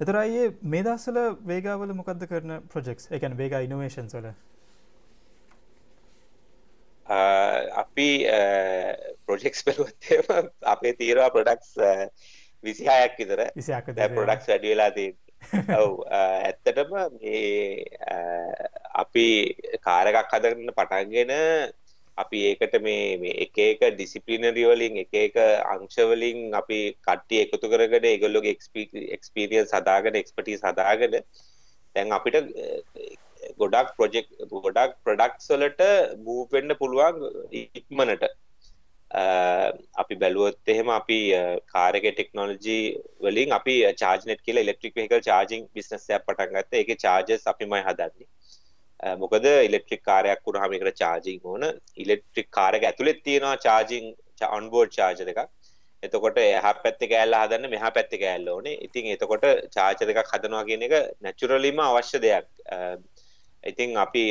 [0.00, 4.30] එතර අයේ මේ දස්සල වේගවල මොකක්ද කරන ප්‍රජෙක්ස් එකන් වේග ඉනවේශන් වල.
[7.82, 8.08] අපි
[9.26, 11.74] ප්‍රොජෙක්ස් පෙරුවත්තේම අපේ තීරවා ප්‍රඩක්ස්
[12.64, 13.42] විසිහායක් විතර.
[14.16, 15.10] ප්‍රඩක්ස් වැඩි වෙලා තිය
[15.80, 17.84] ඔව් ඇත්තටම මේ
[19.02, 19.26] අපි
[19.86, 21.32] කාරකක් හදරන්න පටන්ගෙන
[22.22, 25.38] අපි ඒකට මේ මේ එක එක ඩිසිපලිනරි වලින් එක එක
[25.74, 28.56] අංශවලින් අපි කට්ටිය එකතු කරගෙන ඒගොල්ලෝගේ
[29.16, 32.38] එක්ස්පීරියන්ස් හදාගෙන එක්ස්පර්ටිස් හදාගෙන දැන් අපිට
[33.60, 35.90] ගොඩක් ප්‍රොජෙක්ට් ගොඩක් ප්‍රොඩක්ට්ස් වලට
[36.26, 37.26] මූව් වෙන්න පුළුවන්
[37.62, 38.30] ඉක්මනට
[39.10, 41.18] අපි බැලුවොත් එහෙම අපි
[41.66, 42.76] කාර් එකේ ටෙක්නොලොජි
[43.20, 46.78] වලින් අපි චාර්ජ් නෙට් කියලා ඉලෙක්ට්‍රික් වෙහිකල් චාර්ජින් බිස්නස් එකක් පටන් ගත්තා.
[46.80, 48.28] ඒකේ චාර්ජර්ස් අපිමයි හදන්නේ.
[49.22, 51.64] මොකද ඉලෙක්ට්‍රික් කාරයක් වුණාම ඒකට චාර්ජින් ඕන.
[51.96, 54.12] ඉලෙක්ට්‍රික් කාර් එක ඇතුලේ තියෙනවා චාර්ජින්
[54.58, 55.48] ඔන්බෝඩ් චාර්ජර් එකක්.
[56.02, 58.76] එතකොට එහා පැත්තේ කෑල්ල හදන්න මෙහා පැත්තේ කෑල්ල ඕනේ.
[58.86, 60.94] ඉතින් එතකොට චාර්ජර් එකක් හදනවා කියන එක
[61.26, 62.46] නැචරලිම අවශ්‍ය දෙයක්.
[63.64, 64.24] ඉතින් අපි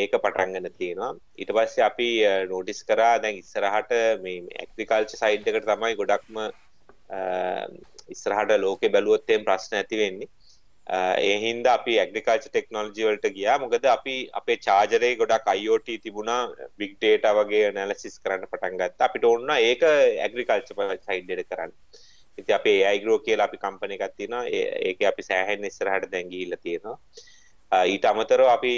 [0.00, 1.12] ඒක පටන් ගන්න තියෙනවා.
[1.40, 2.08] ඊට පස්සේ අපි
[2.52, 3.14] නෝටිස් කරා.
[3.24, 3.92] දැන් ඉස්සරහට
[4.24, 6.40] මේ ඇග්‍රිකල්චර් සයිඩ් එකට තමයි ගොඩක්ම
[8.14, 10.30] ඉස්සරහට ලෝකේ බැලුවොත් එම් ප්‍රශ්න ඇති වෙන්නේ.
[10.88, 13.56] ඒහින්ද අපි ඇග්‍රිකල්ච ටෙක්නෝලජි වලට ගියා.
[13.62, 16.38] මොකද අපි අපේ චාර්ජරේ ගොඩක් IoT තිබුණා
[16.80, 19.08] big data වගේ ඇනලිසිස් කරන්න පටන් ගත්තා.
[19.08, 21.74] අපිට ඕන ඒක ඇග්‍රිකල්චර් සයිඩ් එකට කරන්න.
[22.40, 24.44] ඉතින් අපි AI grow කියලා අපි කම්පැනි එකක් තියෙනවා.
[24.88, 26.96] ඒකේ අපි සෑහෙන ඉස්සරහට දැන් ගිහිල්ලා තියෙනවා.
[27.92, 28.74] ඊට අමතරව අපි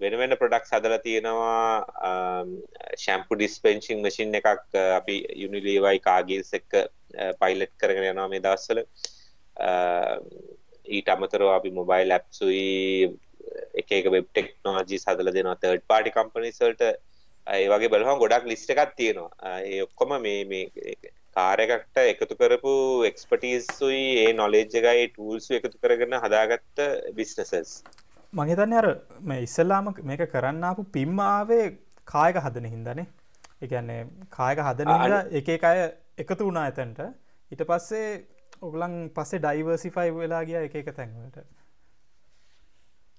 [0.00, 1.84] වෙන වෙන ප්‍රොඩක්ට්ස් හදලා තියෙනවා.
[3.02, 6.72] ෂැම්පු ඩිස්පෙන්සින් මැෂින් එකක් අපි යුනිලීවයි කාගිල්ස් එක්ක
[7.44, 8.82] පයිලට් කරගෙන යනවා මේ දවස්වල.
[10.86, 12.66] ඊට අමතරව අපි මොබයිල් ඇප්සුයි
[13.74, 16.82] එක එක වෙබ් ටෙක්නෝජී සදල දෙනවා තර්ඩ් පාටි කම්පනිසල්ට
[17.46, 19.58] ඒ වගේ බලහම ගොඩක් ලිස්ට එකක් තියෙනවා.
[19.60, 20.94] ඒ ඔක්කොම මේ මේ
[21.36, 26.82] කාරයකට එකතු කරපු එක්ස්පටීස්සුයි ඒ නොලෙජ් එකයි ටූල්ස් එකතු කරගන්න හදාගත්ත
[27.14, 27.72] බිස්නසස්
[28.32, 28.88] මහිතන්න අර
[29.22, 31.64] මේ ඉස්සල්ලාම මේක කරන්න අපපු පිම්මාවේ
[32.08, 33.06] කායක හදන හින්දනේ
[33.60, 35.80] එකන්නේ කායක හදන හිද එක අය
[36.18, 38.06] එකතු වුණා ඇතැන්ට ඊට පස්සේ
[38.62, 41.38] ඔගලන් පස්සේ ඩයිවර්සිෆයි වෙලා ගිය එක එක තැන්වලට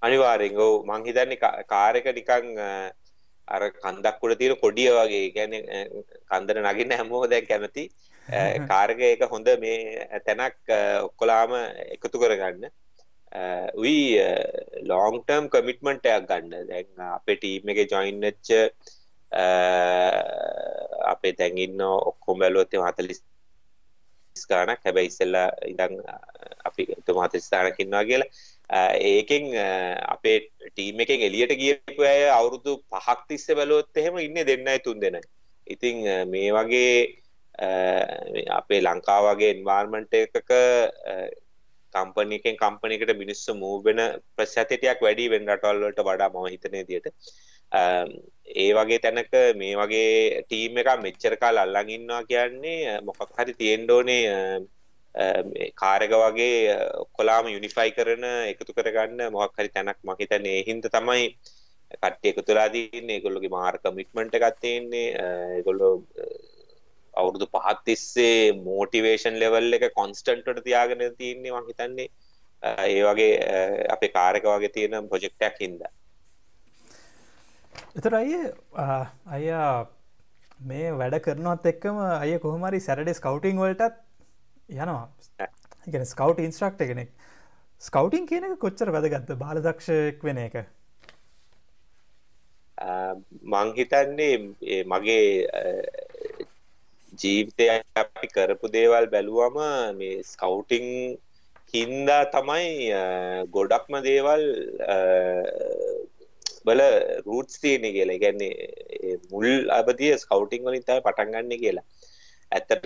[0.02, 1.40] අනිවාරෙන් ඔව මං හිතන්නේ
[1.74, 2.46] කාරක නිකන්
[3.48, 5.32] අර කන්දක් උඩ තියෙන කොඩිය වගේ.
[5.36, 5.82] කියන්නේ
[6.32, 7.86] කන්දර නගින්න හැමෝම දැන් කැමති.
[8.72, 10.74] කාරක එක හොඳ මේ තැනක්
[11.08, 11.52] ඔක්කොලාම
[11.96, 12.64] එකතු කරගන්න.
[13.84, 14.08] වී
[14.90, 16.68] ලෝං ටර්ම් කමිට්මන්ට් එකක් ගන්න.
[16.72, 18.48] දැන් අපේ ටීම් එකේ ජොයින් වෙච්ච
[21.14, 23.33] අපේ දැන් ඉන්න ඔක්කොම බැලුවොත් 40
[24.42, 25.96] ස්ථානක් හැබැයි ඉස්සෙල්ලා ඉඳන්
[26.70, 28.30] අපි තුමාත ස්ථානක් ඉන්නවා කියලා.
[29.12, 29.44] ඒකෙන්
[30.14, 35.22] අපේ ටීම් එකෙන් එළියට ගියපු අය අවුරුදු පහක් තිස්සේ බැලුවොත් එහෙම ඉන්නේ දෙන්නයි තුන් දෙනයි.
[35.68, 35.96] ඉතින්
[36.34, 36.94] මේ වගේ
[38.60, 40.54] අපේ ලංකාව වගේ එන්වයරන්මන්ට් එකක
[41.94, 44.02] කම්පැනි එකෙන් කම්පැනි එකට මිනිස්සු මූව් වෙන
[44.38, 47.08] ප්‍රතිශතයක් වැඩි වෙන රටවල් වලට වඩා මම හිතන විදිහට.
[48.46, 54.24] ඒ වගේ තැනක මේ වගේ ටීම් එක මෙච්චර කාල අල්ලන් ඉන්නවා කියන්නේ මොකක් හරි තියෙන්ඩෝනේ
[55.76, 56.78] කාරක වගේ
[57.14, 61.28] කොලාම යුනිෆයි කරන එකතු කරගන්න මොහක් හරි තැනක් මහිතන ඒ හින්ද තමයි
[61.94, 65.08] කට්ටිය එකතුලා දන්නේ ගොල්ලොගේ මාර් කමිට්මන්ට ගත්තයෙන්නේ
[65.64, 65.90] ගොල්ලො
[67.14, 72.08] අවුරුදු පහත් තිස්සේ මෝටිවේෂන් ලෙවල් එක කොන්ස්ටන්ටට තියාගෙන තියන්නේ මං හිතන්නේ.
[72.64, 73.32] ඒ වගේ
[73.96, 75.82] අපේ කාරක වගේ තියෙන ප්‍රොජෙක්ටක් හින්ද.
[77.98, 78.32] එතර අය
[79.38, 79.88] අයියා
[80.72, 84.00] මේ වැඩ කරනවත් එක්කම අය කොහමරි සැරඩ ස්කවටිං වලටත්
[84.70, 85.08] යනවා.
[85.88, 87.12] ඉගෙන ස්කවට් ඉන්ස්ට්‍රක්ට කෙනෙක්.
[87.82, 90.56] ස්කවටින් කියන එක කොච්චර වැදගත්ත බාලදක්ෂයක් වෙන එක.
[93.54, 95.26] මංහිතන්නේ මගේ
[97.22, 97.68] ජීවිතය
[98.04, 99.60] අපි කරපු දේවල් බැලුවම
[100.00, 100.88] මේ ස්කවුටිං
[101.74, 102.72] හින්දා තමයි
[103.56, 104.44] ගොඩක්ම දේවල්
[106.66, 106.82] බල
[107.28, 108.22] රූට්ස් තියෙන කියලා.
[108.24, 108.54] ගැන්නේ
[109.32, 109.50] මුල්
[109.80, 111.86] අබතිය ස්කවටිං වලින් තමයි පටන් ගන්න කියලා.
[112.52, 112.86] ඇත්තට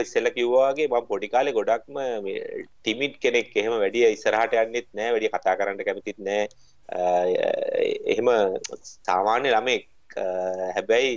[0.00, 1.96] ඉස්සෙල්ල කිව්වාගේ මම පොඩි කාලේ ගොඩක්ම
[2.82, 3.50] ටිමිඩ් කෙනෙක්.
[3.60, 6.44] එහෙම වැඩි ඉස්සරහට යන්නෙත් නෑ වැඩි කතා කරන්න කැමතිත් නෑ.
[8.12, 8.28] එහෙම
[9.08, 9.88] සාමාන්‍ය ළමෙක්.
[10.76, 11.12] හැබැයි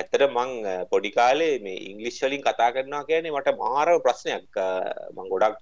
[0.00, 0.50] ඇත්තට මං
[0.92, 4.46] පොඩි කාලේ මේ ඉංග්ලිෂ් වලින් කතා කරනවා කියන්නේ මට මාර ප්‍රශ්නයක්.
[5.16, 5.58] මං ගොඩක්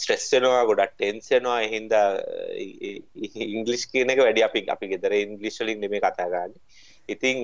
[0.00, 2.08] ස්ට්‍රෙස් වෙනවා ගොඩක් ටෙන්ස් වෙනවා ඒ හින්දා
[3.54, 6.60] ඉංග්ලිෂ් කියන එක වැඩි අපි අපි ගෙදර ඉංග්ලිෂ් වලින් නෙමෙයි කතා කරන්නේ.
[7.08, 7.36] ඉතින්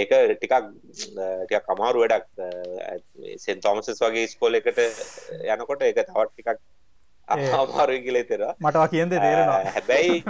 [0.00, 0.54] ඒක ටිකක්
[1.44, 2.26] ටිකක් අමාරු වැඩක්
[3.44, 4.82] සෙන්ට් තෝමසස් වගේ ඉස්කෝලේකට
[5.54, 6.58] යනකොට ඒක තවත් ටිකක්
[7.28, 8.54] අමාරුයි කියලා හිතෙනවා.
[8.60, 9.62] මට කියන්න තේරෙනවා.
[9.76, 10.22] හැබැයි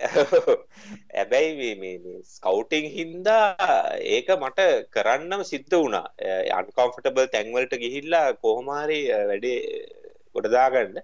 [1.14, 1.92] ඇබැයි
[2.28, 3.44] ස්කවටිං හින්දා
[4.08, 6.06] ඒක මට කරන්නම සිද්ධ වුණා.
[6.52, 9.58] අන්කොම්ෆටබල් තැන්වලට ගිහිල්ලා කොහොමාරි වැඩේ
[10.34, 10.98] ගොඩදාගන්න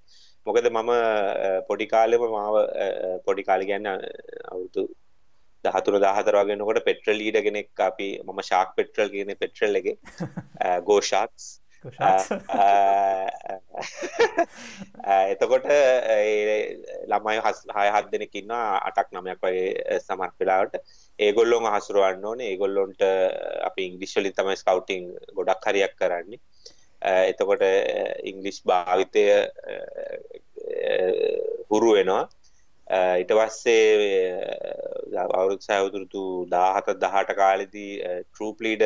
[0.47, 0.91] මොකද මම
[1.69, 2.57] පොඩිකාලෙම මාව
[3.25, 3.89] පොඩි කාලි ගැන්න
[4.49, 4.85] අවුතු
[5.65, 9.89] දහතුර දාහතර වගෙනකොට පෙට්‍රල් ලීඩ කෙනෙක් අපි මම ශාක් පෙට්‍රල් කියන පෙට්‍රල් එක
[10.85, 11.51] ගෝෂාක්ස්
[15.33, 15.65] එතකොට
[17.11, 20.75] ළමයි හස් හය හත් දෙනෙකින්න අටක් නමයක් වගේ සමත් වෙලාවට.
[21.19, 22.51] ඒගොල්ලොන් හසුරුවන්න ඕනේ.
[22.53, 23.01] ඒගොල්ලොන්ට
[23.69, 25.05] අපි ඉංග්ලිශ්වලින් තමයි ස්කවටිං
[25.39, 26.41] ගොඩක් හරියක් කරන්නේ.
[27.33, 27.65] එතකොට
[28.25, 29.25] ඉංගලිෂ් භාවිතය
[31.71, 32.25] හුරු වෙනවා.
[32.91, 33.83] Uh, ඊට පස්සේ
[35.15, 37.91] uh, අවුරුත් සෑවතුරතු දාහත දහට කාලෙදී
[38.25, 38.83] ටරූප් uh, ලීඩ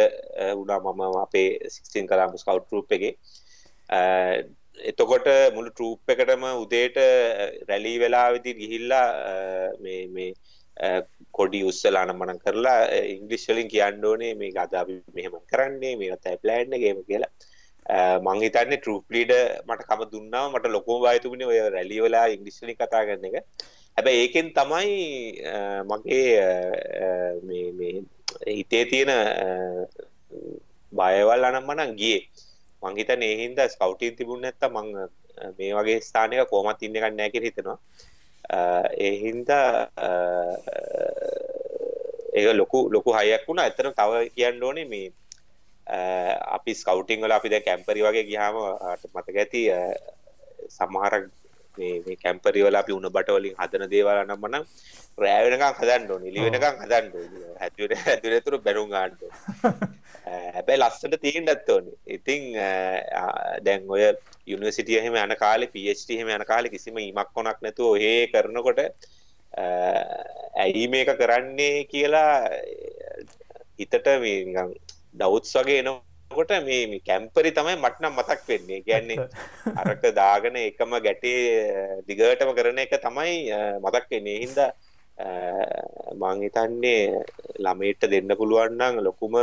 [0.59, 3.05] වුණා මම අපේ සික්සින් කලාම ස්කව් ටරූප් එක.
[4.91, 6.99] එතකොට මුළු ටරූප් එකටම උදේට
[7.71, 9.07] රැලී වෙලාවෙදි ගිහිල්ලා
[9.81, 10.31] මේ මේ
[11.39, 12.79] කොඩි උස්සලාන මන කරලා
[13.15, 17.33] ඉංගලිස්වලින් කියන්න ඕනේ මේ ගදාපි මෙහෙම කරන්නේ මේ තැ ප්ලෑන්්න ගේම කියලා.
[18.27, 19.33] මං හිතන්නේ ටරූප් ලීඩ
[19.69, 23.49] මට කම දුන්නාව මට ලොකෝ බායතුමනි ඔය රැලිවලා ඉංගලිස්ලි කතා කරන එක.
[23.97, 24.93] හැබැයි ඒකෙන් තමයි
[25.91, 26.27] මගේ
[28.57, 29.13] හිතේ තියෙන
[30.93, 32.23] බයවල් අනම්මනං ගියේ.
[32.83, 34.89] මංහිත නේහින්ද ස්කව්ටීන් තිබුණ නැත්ත මං
[35.59, 37.79] මේ වගේ ස්ථානක කෝමත් ඉන්න එකක් නෑකර හිතෙනවා.
[39.07, 39.49] ඒහින්ද
[42.35, 43.63] ඒ ලොකු ලොකු හයක් වුණ.
[43.63, 45.07] ඇතන තව කියන්න ඕනේ මේ
[46.57, 48.57] අපි ස්කවටිං වල අපි දැ කැම්පරි වගේ ගිහාම
[49.15, 49.63] මතක ඇති
[50.77, 51.25] සමහරක්
[51.77, 54.65] මේ කැම්පරිවල අපි උන බට වලින් හදන දේවල් නම් මනම්
[55.19, 59.13] රෑ වෙනකම් හදන්න ඕනේ ඉලි වෙනකම් හදන්න ඕනේ හැදුවේ හැදුවේ තුරු බැරුම් ගන්න
[60.55, 61.97] හැබැයි ලස්සට තියෙන්නත් ඕනේ.
[62.09, 62.43] ඉතින්
[63.67, 64.05] දැන් ඔය
[64.47, 68.81] යුනිවර්සිටිය එහෙම යන කාලේ PhD එහෙම යන කාලේ කිසිම ඉමක් කොනක් නැතුව ඔහේ කරනකොට
[70.57, 72.33] ඇයි මේක කරන්නේ කියලා
[73.79, 74.75] හිතට මේ නිකන්
[75.15, 78.81] ඩවුට්ස් වගේ එනවා කොට මේ කැම්පරි තමයි මටනම් මතක් වෙන්නේ.
[78.89, 79.19] ගැන්නේ
[79.83, 81.43] අරක දාගන එකම ගැටේ
[82.09, 83.35] දිගටම කරන එක තමයි
[83.85, 84.39] මතක් වෙන්නේ.
[84.45, 84.71] හින්දා
[86.21, 87.03] මං හිතන්නේ
[87.65, 89.37] ළමයිට දෙන්න පුළුවන්නම් ලොකුම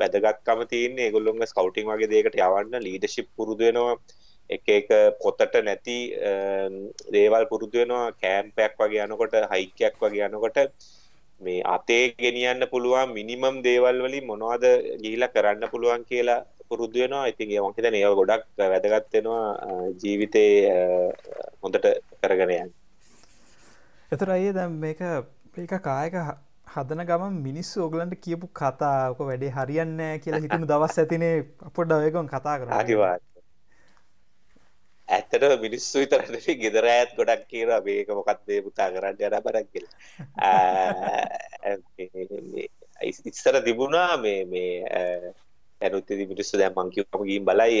[0.00, 3.96] වැදගත්කම තියන්නේ ඒගොල්ලොන්ගේ ස්කවුටිං වගේ දෙයකට යවන්න ලීඩර්ෂිප් පුරුදු වෙනවා.
[4.50, 4.88] එක එක
[5.22, 5.98] පොතට නැති
[7.14, 8.10] දේවල් පුරුදු වෙනවා.
[8.22, 10.58] කෑම්පයක් වගේ යනකොට හයිකයක් වගේ යනකොට
[11.46, 14.64] මේ අතේ ගෙනියන්න පුළුවන් මිනිමම් දේවල් වලින් මොනවද
[15.02, 17.26] ගිහිලා කරන්න පුළුවන් කියලා පුරුදු වෙනවා.
[17.32, 19.42] ඉතින් ඒ මම හිතන්නේ ඒවා ගොඩක් වැදගත් වෙනවා
[20.02, 20.52] ජීවිතේ
[21.62, 21.86] හොඳට
[22.22, 22.72] කරගෙන යන්න.
[24.12, 25.02] එතර අයේ දැම් මේක
[25.58, 26.16] ඒක කායක
[26.74, 31.34] හදන ගම මිනිස්සු ඕගලන්ට කියපු කතාක වැඩේ හරියන්න කියලා හිතම දවස් ඇතිනේ
[31.68, 33.14] අපොඩ්ඩ ඔයකොන් කතා කර අනිවා
[35.12, 39.96] ඇත්තට මිනිස්සු විතරට ගෙදර ඇත් ගොඩක් කියලා මේක මොකක්දේ පුතා කරන්න යන බරක් කියලා
[43.02, 44.74] ඉස්සර තිබුණා මේ මේ
[45.80, 47.78] ඇනුත්තේ මිනිස්සු දැන් මං කිව්වම ගිහින් බලයි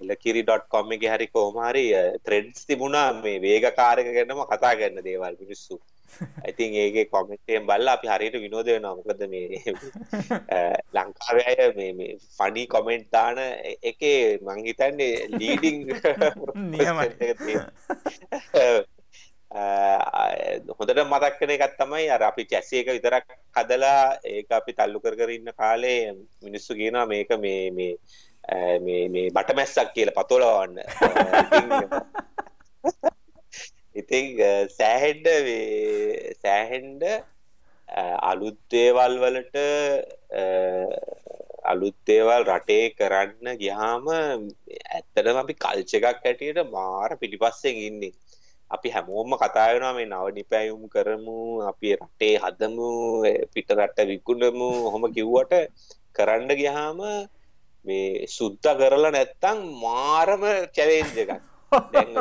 [0.00, 1.84] elakiri.com එකේ හරි කොහොම හරි
[2.24, 5.74] ත්‍රෙඩ්ස් තිබුණා මේ වේග කාර් එක ගැනම කතා කරන දේවල් මිනිස්සු.
[6.50, 8.96] ඉතින් ඒකේ කමෙන්ට් එකෙන් බලලා අපි හරියට විනෝද වෙනවා.
[8.98, 9.62] මොකද මේ
[10.96, 13.38] ලංකාවේ අය මේ මේ ෆනි කමෙන්ට් දාන
[13.82, 15.88] එකේ මං හිතන්නේ ලීඩින්.
[20.76, 25.16] හොඳට මතක් වෙන එකක් තමයි අර අපි චැසි එක විතරක් හදලා ඒක අපි තල්ලු කර
[25.16, 27.96] කර ඉන්න කාලේ මිනිස්සු කියනවා මේක මේ මේ
[28.80, 30.82] මේ මේ බටමැස්සක් කියලා පතොලවන්න.
[33.96, 34.26] ඉතින්
[34.70, 37.02] සෑහෙන්න මේ සෑහෙන්න
[38.22, 39.56] අලුත් දේවල් වලට
[41.64, 48.12] අලුත් දේවල් රටේ කරන්න ගියාම ඇත්තටම අපි කල්චර් එකක් හැටියට මාර පිටිපස්සෙන් ඉන්නේ.
[48.70, 51.38] අපි හැමෝම කතා වෙනවා මේ නව නිපැයුම් කරමු
[51.70, 52.88] අපි රටේ හදමු
[53.54, 55.54] පිට රට විකුණමු ඔහොම කිව්වට
[56.16, 57.00] කරන්න ගියාම
[57.86, 60.42] මේ සුද්ධ කරලා නැත්තම් මාරම
[60.76, 61.32] චැලෙන්ජ් එකක්
[61.92, 62.12] දැන්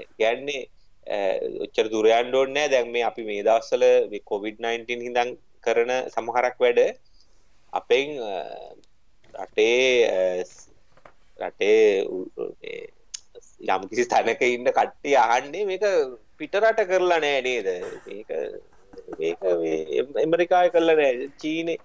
[0.00, 0.62] මේ කියන්නේ
[1.64, 2.72] ඔච්චර දුර යන්න ඕනේ නැහැ.
[2.72, 5.26] දැන් මේ අපි මේ දවස්වල මේ COVID-19 හින්දා
[5.64, 6.80] කරන සමහරක් වැඩ
[7.72, 8.16] අපෙන්
[9.34, 10.44] රටේ
[11.38, 11.82] රටේ
[13.68, 15.86] යම් කිසි තැනක ඉන්න කට්ටිය අහන්නේ මේක
[16.38, 17.68] පිටරට කරලා නෑ නේද?
[18.06, 18.30] මේක
[19.18, 19.40] මේක
[20.16, 21.78] ඇමරිකාය කරලා නෑ චීනේ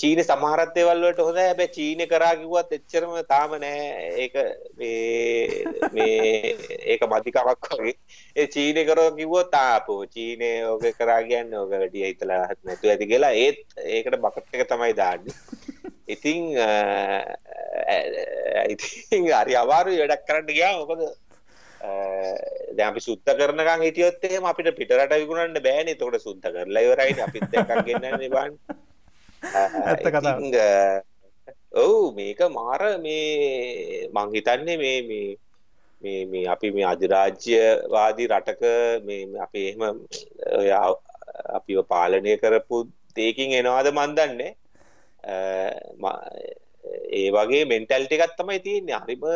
[0.00, 3.84] චීන සමහරත් දේවල් වලට හොඳයි හැබැයි චීනේ කරා කිව්වත් එච්චරම තාම නෑ.
[4.22, 4.34] ඒක
[4.78, 6.56] මේ මේ
[6.92, 7.94] ඒක මදිකමක් වගේ.
[8.36, 13.32] ඒ චීනේ කරෝ කිව්වොත් ආපෝ චීනේ ඔක කරා කියන්නේ ඔක වැඩි හිතලා නැතුව ඇති කියලා.
[13.44, 15.34] ඒත් ඒකට බකට් එක තමයි දාන්නේ.
[16.14, 16.50] ඉතින්
[18.74, 21.04] ඉතින් හරි අමාරුයි වැඩක් කරන්න ගියා මොකද
[22.76, 25.94] දැන් අපි සුද්ධ කරනකන් හිටියොත් එහෙම අපිට පිටරට විකුණන්න බෑනේ.
[25.94, 27.28] එතකොට සුද්ධ කරලා ඉවරයිනේ.
[27.28, 28.58] අපිත් එකක් ගෙන්නන්නේ බලන්න
[29.86, 30.36] ඇත්ත කතා
[31.76, 35.30] ඔව් මේක මාර මේ මං හිතන්නේ මේ මේ
[36.02, 38.62] මේ මේ අපි මේ අධිරාජ්‍යවාදී රටක
[39.06, 39.82] මේ අපි එහෙම
[41.58, 42.76] අපිව පාලනය කරපු
[43.16, 44.52] දෙයකින් එනවාද මන් දන්නේ?
[47.12, 49.00] ඒ වගේ මෙන්ටැල්ටි එකක් තමයි තියෙන්නේ.
[49.00, 49.26] හරිම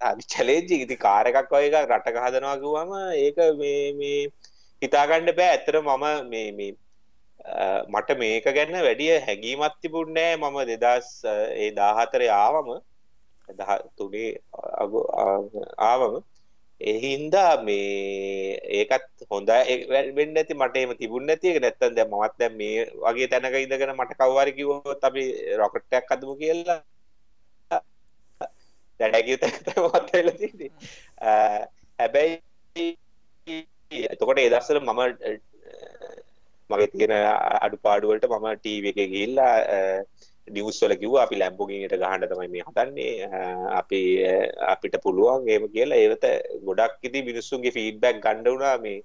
[0.00, 4.20] හරි චැලෙන්ජ් ඉති කාර් එකක් වගේ එකක් රටක හදනවා කිව්වම ඒක මේ මේ
[4.82, 5.50] හිතාගන්න බෑ.
[5.50, 6.72] ඇත්තට මම මේ මේ
[7.88, 11.24] මට මේක ගැන වැඩිය හැඟීමක් තිබුණේ මම 2000
[11.56, 12.68] ඒ 14 ආවම
[13.48, 14.40] 13
[15.78, 16.14] ආවම.
[16.80, 19.50] එහින්දා මේ ඒකත් හොඳ
[20.18, 21.58] වෙන්න ඇති මට එම තිබුණ නැති එක.
[21.64, 25.24] නැත්තම් දැන් මමත් දැන් මේ වගේ තැනක ඉඳගෙන මට කවුරු හරි කිව්වොත් අපි
[25.60, 26.80] රොකට් එකක් හදමු කියලා.
[29.00, 30.70] දැන් හැකියුත් මමත් වෙලා තියෙන්නේ.
[31.98, 32.34] හැබැයි
[34.12, 35.00] එතකොට ඒ දවස්වල මම
[36.72, 37.14] මගේ තියෙන
[37.66, 39.54] අඩුපාඩු වලට මම ටීවී එකේ ගිහිල්ලා
[40.48, 43.14] නිවස් වල කිව්වා අපි ලැම්බෝගිනියට ගහන්න තමයි මේ හදන්නේ.
[43.80, 44.00] අපි
[44.74, 46.02] අපිට පුළුවන් එහෙම කියලා.
[46.04, 46.24] ඒවත
[46.68, 48.98] ගොඩක් ඉතින් මිනිස්සුන්ගේ ෆීඩ්බැක් ගන්න වුණා මේ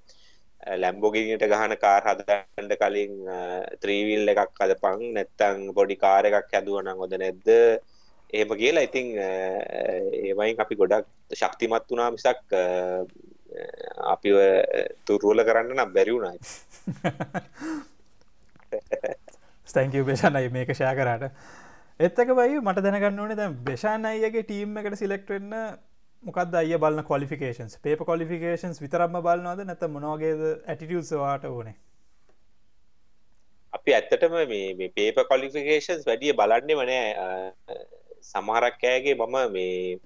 [0.83, 3.13] ලැම්බෝගිනියට ගහන කාර් හදන්න කලින්
[3.81, 5.03] ත්‍රී වීල් එකක් හදපන්.
[5.17, 7.51] නැත්තම් පොඩි කාර් එකක් හැදුවා නම් හොඳ නැද්ද?
[8.33, 11.05] එහෙම කියලා ඉතින් ඒවයින් අපි ගොඩක්
[11.41, 12.55] ශක්තිමත් වුණා මිසක්
[14.13, 14.35] අපිව
[15.05, 16.35] තුරුවල කරන්න නම් බැරි වුණා
[19.67, 21.31] ස්තැංකව බේෂණයි මේක ෂය කරට.
[21.99, 25.53] එත්තක බයි මට දැනගන්න ඕනේ දැ බේෂාන් අයගේ ටීම් එකට සිලෙක්ටවෙන්න
[26.23, 31.75] මොකද අය බලන්න කොලිෆිකේන්ස් පේප කොලිෆිකේන්ස් විතරම්ම බලන්නවද නැත මොනවාගේද ඇටිටියල්සවාට ඕනේ?
[33.73, 37.79] අපි ඇත්තටම මේ පේප කොලිෆිකේන්ස් වැඩිය බලන්නේ වනෑ
[38.31, 39.99] සමහරක්කෑගේ මම මේ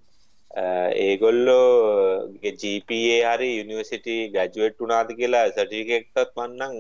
[0.52, 6.76] ඒගොල්ලෝ ජීපේ හරි යුනිවසිටි ගජුවට් වනාද කියලා සටිකෙක්ටත් මන්නං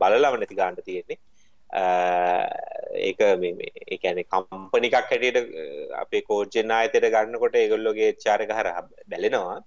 [0.00, 1.18] බලලාම නැති ගාන්ට තියෙන්නේ.
[2.98, 5.40] ඒක මේ එකැන කම්පනිකක් හැටියට
[5.94, 8.68] අපේ කෝජ්ජෙන් ආයතයට ගන්නකොට ඒගොල්ලොගේ චාරක හර
[9.08, 9.58] බැලෙනවා.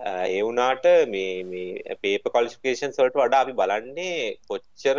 [0.00, 4.98] ඒ වුණාට මේ පේප කොලිෆිකේෂන් සොල්ට වඩා අපි බලන්නේ කොච්චර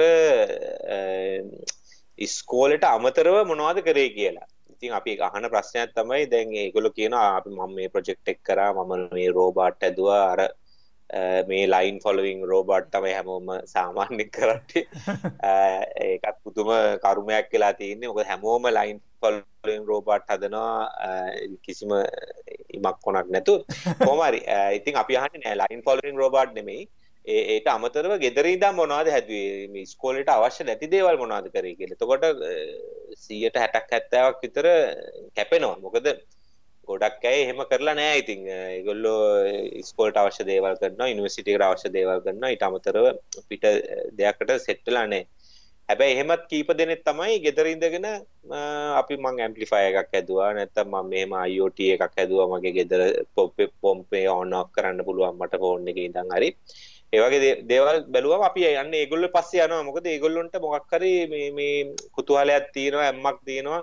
[2.19, 4.47] ඉස්කෝලට අමතරව මොනවාද කරේ කියලා.
[4.81, 9.13] ඉතින් අපි අහන ප්‍රශ්නයක් තමයි දැන් ඒගොල්ලෝ කියනවා අපි මම මේ ප්‍රොජෙක්ට් එක කරා මම
[9.13, 10.23] මේ රෝබෝට් ඇදුවා.
[10.33, 10.41] අර
[11.47, 14.85] මේ ලයින් ෆොලවිං රෝබෝට් තමයි හැමෝම සාමාන්‍ය කරට්ටේ
[16.05, 18.09] ඒකත් පුදුම කරුමයක් කියලා තියන්නේ.
[18.09, 20.89] මොකද හැමෝම ලයින් ෆොලවිං රෝබෝට් හදනවා.
[21.61, 21.93] කිසිම
[22.73, 23.55] ඉමක් කොනක් නැතු
[24.01, 24.41] කොහමරි
[24.77, 26.89] ඉතින් අපි අහන්නේ නෑ ලයින් ෆොලවිං රෝබෝට් නෙමෙයි
[27.25, 29.85] ඒට අමතරව ගෙදරීදම් මොනවාද හැදුවේ?
[29.85, 31.97] ස්කෝලට අවශ්‍ය නැති දේවල් මොනාද කරේ කියලා.
[31.97, 32.23] එතකොට
[33.25, 34.67] 100ට 60ක් 70ක් විතර
[35.35, 35.77] කැපෙනවා.
[35.85, 36.07] මොකද
[36.89, 38.47] ගොඩක් ඇයි එහෙම කරලා නෑ ඉතින්.
[38.47, 39.19] ඒගොල්ලෝ
[39.89, 42.53] ස්කෝල්ට අවශ්‍ය දේවල් කරනවා යුනිවර්සිටියකට අවශ්‍ය දේවල් කරනවා.
[42.55, 43.05] ඊට අමතරව
[43.49, 43.69] පිට
[44.17, 45.27] දෙයක්කට සෙට් වෙලා නෑ.
[45.89, 48.07] හැබැයි එහෙමත් කීප දෙනෙක් තමයි ගෙදර ඉඳගෙන
[49.01, 50.49] අපි මං ඇම්ප්ලිෆයර් එකක් හැදුවා.
[50.57, 53.01] නැත්නම් මම මෙහෙම IoT එකක් හැදුවා මගේ ගෙදර
[53.35, 56.49] පොම්පේ පොම්පේ ඔන් ඔෆ් කරන්න පුළුවන් මට ෆෝන් එකේ ඉඳන් හරි.
[57.13, 61.73] ඒ වගේ දේවල් බැලුවම අපි යන්නේ ඒගොල්ලෝ පස්සේ යනවා මොකද ඒගොල්ලොන්ට මොකක් හරි මේ මේ
[62.15, 63.81] කුතුහලයක් තියෙනවා ඇම්මක් තියෙනවා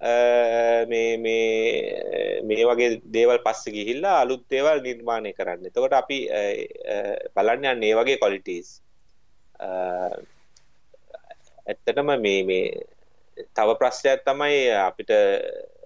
[0.00, 5.66] මේ මේ මේ වගේ දේවල් පස්සේ ගිහිල්ලා අලුත් දේවල් නිර්මාණය කරන්න.
[5.66, 6.18] එතකොට අපි
[7.34, 8.68] බලන්න යන්නේ මේ වගේ qualities.
[11.66, 12.86] ඇත්තටම මේ මේ
[13.56, 15.10] තව ප්‍රශ්නයක් තමයි අපිට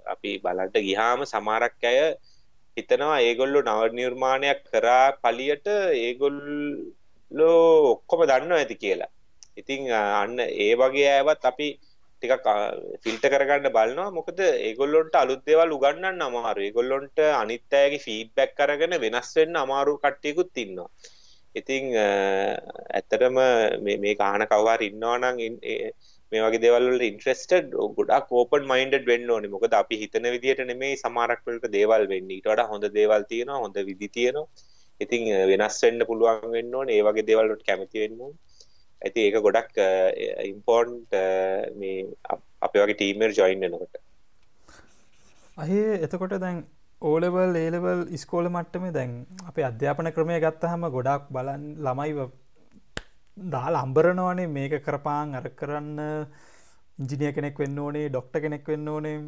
[0.07, 1.99] අපි බලන්න ගියාම සමහරක් අය
[2.77, 5.67] හිතනවා ඒගොල්ලෝ නව නිර්මාණයක් කරා පලියට
[6.05, 7.61] ඒගොල්ලෝ
[7.95, 9.11] ඔක්කොම දන්නවා ඇති කියලා.
[9.61, 9.81] ඉතින්
[10.21, 11.69] අන්න ඒ වගේ අයවත් අපි
[12.23, 12.47] ටිකක්
[13.05, 14.15] ෆිල්ට කරගන්න බලනවා.
[14.19, 20.63] මොකද ඒගොල්ලොන්ට අලුත් දේවල් උගන්නන්න අමාරු ඒගොල්ලොන්ට අනිත් අයගේ ෆීඩ්බැක් අරගෙන වෙනස් වෙන්න අමාරු කට්ටියකුත්
[20.65, 20.91] ඉන්නවා.
[21.55, 23.37] ඉතිං ඇත්තටම
[23.85, 25.43] මේ කාහන කවවාර ඉන්නවානං
[26.33, 29.53] මේ වගේ දෙවල්ල ඉන්ට්‍රස්ටඩ් ගොඩක් ඕපන් මයින්ඩ වෙන්න ඕනේ.
[29.55, 32.31] මොකද අපි හිතන විදිහට නෙමේ සමාරක්වලට දේවල් වෙන්න.
[32.37, 34.49] ඊට වඩා හොඳ දේවල් තියෙනවා හොඳ විදි තියෙනවා.
[35.05, 36.99] ඉතින් වෙනස් වෙන්න පුළුවන් වෙන්න ඕනේ.
[36.99, 38.39] ඒ වගේ දේවල්වලට කැමති වෙන්න ඕනේ.
[39.03, 39.81] ඇති ඒක ගොඩක්
[40.51, 41.19] ඉම්පෝන්ට්
[41.81, 41.97] මේ
[42.67, 43.99] අප වගේ ටීමර් ජොයින් වෙනකොට.
[45.63, 46.63] අහේ එතකොට දැන්
[47.11, 49.13] ඕලෙවල් ඒලෙවල් ඉස්කෝල මට්ටම දැන්
[49.51, 52.15] අපේ අධ්‍යාපන ක්‍රමය ගත්තහම ගොඩක් බලන් ළමයි
[53.37, 55.99] දාල් අම්බරනවනේ මේක කරපාන් අර කරන්න
[56.99, 59.19] ඉංජිනිය කෙනෙක් වෙන්න ඕනේ ඩොක්ට කෙනෙක් වෙන්න ඕනේ.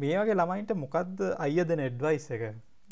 [0.00, 2.44] මේ වගේ ළමයින්ට මොකක්ද අයිය දෙන එඩ්වයිස් එක?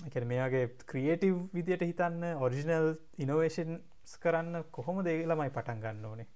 [0.07, 2.88] එක මේගේ ක්‍රියේටව් විදියට හිතන්න ඔරිජිනල්
[3.25, 3.79] ඉනෝවේෂන්
[4.22, 6.29] කරන්න කොහොම දේ ළමයි පටන් ගන්න ඕනේ?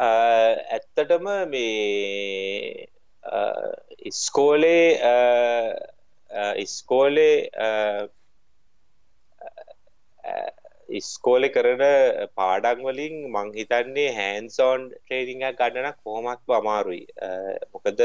[0.00, 2.88] ඇත්තටම මේ
[4.10, 4.88] ඉස්කෝලේ
[6.64, 7.36] ඉස්කෝලේ
[10.98, 11.82] ඉස්කෝලෙ කරන
[12.38, 17.04] පාඩන් වලින් මං හිතන්නේ හැන්සෝන් ට්‍රේනිං ගන්නන කොහොමත් අමාරුයි.
[17.74, 18.02] මොකද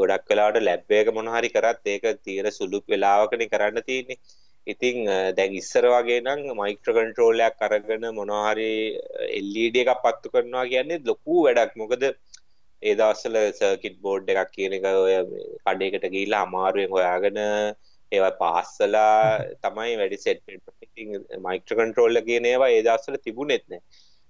[0.00, 4.20] ගොඩක් වෙලාට ලැබ්බයක මොනහරි කරත් ඒක තියෙන සුළුක් වෙලාවකන කරන්න තියන්නේ.
[4.66, 4.96] ඉතිං
[5.38, 8.70] දැන් ඉස්සර වගේ නම් මයික්‍ර කන්ට්‍රෝලයක් අරගෙන මොනහරි
[9.40, 11.74] එල්ලඩ එකක් පත්තු කරනවා කියන්නේ ලොකු වැඩක්.
[11.82, 15.14] මොකද ඒ දවස්සල සර්කිට් බෝඩ් එකක් කියන එක ඔය
[15.66, 17.38] කඩේකට ගීලා අමාරුවෙන් හොයාගෙන
[18.12, 19.14] ඒවා පාස්සලා
[19.64, 20.42] තමයි වැඩි සෙට්
[21.46, 23.80] මයික්‍ර කන්ට්‍රෝල්ල කියන ඒවා ඒ දවස්සල තිබුණෙත්න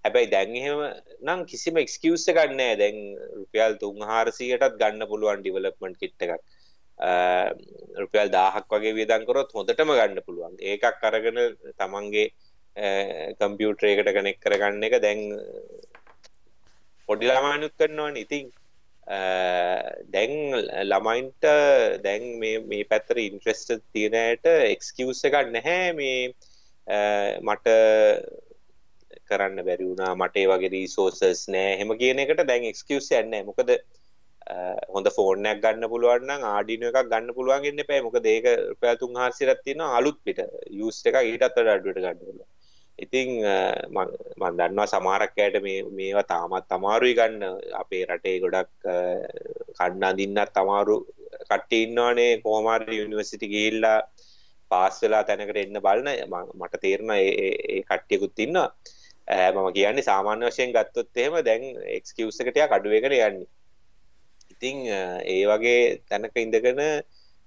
[0.05, 0.81] හැබැයි දැන්හෙම
[1.26, 2.98] නම් කිසිම එක්ස්කියස්ස ගන්නෑ දැන්
[3.38, 6.42] රුපියල් තුන් හාරසියටත් ගන්න පුළුවන් ඩිවලප්මන්් කිට්ට එකක්.
[8.02, 10.55] රුපියල් දාහක් වගේ වියදංකරොත් හොඳටම ගන්න පුළුවන්.
[10.72, 11.40] ඒකක් අරගෙන
[11.81, 12.26] තමන්ගේ
[13.40, 15.20] කම්පියුටරේකට කනෙක් කරගන්න එක දැන්
[17.09, 18.16] පොඩි ළමානුත් කරනවන්.
[18.24, 18.50] ඉතින්
[20.14, 20.33] දැන්
[20.90, 21.44] ළමයින්ට
[22.07, 25.92] දැන් මේ පැත්තර ඉන්ට්‍රෙස්ට තියෙනයට එක්ස්කියස් එකක් නැහැ.
[26.00, 26.35] මේ
[26.87, 27.66] මට
[29.29, 30.14] කරන්න බැරි වුණා.
[30.14, 31.77] මට වගේ රීසෝසස් නෑ.
[31.81, 33.72] හෙම කියන එකට දැන් එක්ස්කියස් යන්න මොකද
[34.94, 39.97] හොඳ ෆෝර්නයක් ගන්න පුළුවන් ආඩින එකක් ගන්න පුළුවන් ඉන්න පෑ මොකද ඒක රුපියල් 3000ක් තියෙනවා
[40.01, 40.45] අලුත් පිට.
[40.80, 42.47] යූස් එක ඊටත් වඩා අඩුවට ගන්න පුළුවන්.
[42.99, 43.28] ඉතින්
[43.95, 47.43] මම දන්නවා සමහරක් අයට මේ මේවා තාමත් අමාරුයි ගන්න.
[47.82, 48.70] අපේ රටේ ගොඩක්
[49.78, 50.97] කන්න අඳින්නත් අමාරු
[51.51, 52.41] කට්ටිය ඉන්නවනේ.
[52.45, 53.99] කොහොම හරි යුනිවර්සිටි ගිහිල්ලා
[54.71, 56.09] පාස් වෙලා තැනකට එන්න බලන
[56.55, 58.69] මට තේරෙනවා ඒ කට්ටියකුත් ඉන්නවා.
[59.49, 63.49] මම කියන්නේ සාමාන්‍ය වශයෙන් ගත්තොත් එහෙම දැන් එක්ස්කියුස් එක ටිකක් අඩු වෙගෙන යන්නේ.
[64.53, 64.77] ඉතිං
[65.27, 66.83] ඒ වගේ තැනක ඉඳගෙන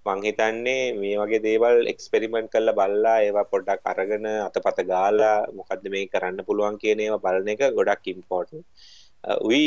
[0.05, 6.45] මංහිතන්නේ මේ වගේ දේවල් එක්ස්පෙරිමෙන්ට් කල්ල බල්ලා ඒවා පොඩ්ඩක් අරගෙන අතපත ගාලා මොකක්ද මේ කරන්න
[6.45, 8.63] පුළුවන් කියන ඒවා බලන එක ගොඩක් ඉම්පෝර්ටන්
[9.41, 9.65] උයි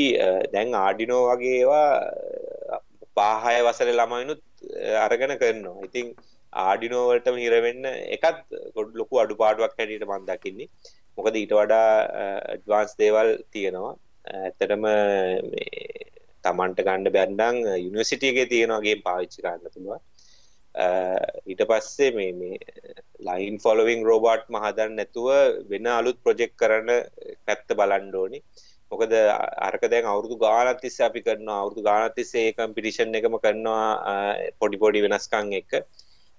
[0.53, 2.81] දැන් ආඩිනෝ වගේ ඒවා
[3.17, 4.43] පාහය වසල ළමයිනුත්
[5.05, 6.09] අරගෙන කරනවා ඉතිං
[6.53, 7.85] ආඩිනෝවලටම හිරවෙන්න
[8.17, 8.41] එකත්
[8.77, 10.69] ගොඩ ලොකු අඩු පාඩුවක් හැටියට මන් දකින්නේ.
[11.19, 11.91] මොකද ඊට වඩා
[12.53, 13.95] ඇඩ්වාන්ස් දේවල් තියෙනවා.
[14.41, 14.85] ඇත්තටම
[16.45, 20.03] තමන්ට ගණ්ඩ බැන්ඩං යුනිවසිටියගේ තියෙනවාගේ පාවිච්චි කරන්න පුළුවන්.
[21.53, 22.57] ඊට පස්සේ මේ මේ
[23.29, 25.29] ලයින් ෆොලවිං රෝබාට් මහදන්න නැතුව
[25.73, 26.93] වෙන අලුත් ප්‍රොජෙක්් කරන
[27.47, 28.41] පැත්ත බලන්ඩෝනි
[28.93, 29.13] මොකද
[29.69, 31.59] අරක දැන් අවුරදු ගානත් තිස්ස අපි කරනවා.
[31.63, 33.87] අවුරදු ගානත් තිස්සේ ඒකම් පිටිෂන් එකම කරනවා
[34.61, 35.71] පොඩි පොඩි වෙනස්කං එක.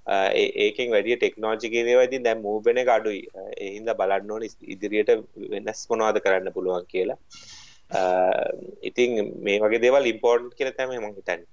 [0.05, 3.21] ඒකෙන් වැඩිය ටෙක්නෝජිකේ දේවයිති දැම් මූබෙන අඩුයි.
[3.57, 4.43] එහින්ද බලන්න ඕන
[4.75, 5.11] ඉදිරියට
[5.51, 7.17] වෙනස් මොනවාද කරන්න පුළුවන් කියලා.
[8.89, 11.47] ඉතින් මේ වගේ දේවල් ඉම්පෝර්ට් කියල තැම මං හිතන්නේ.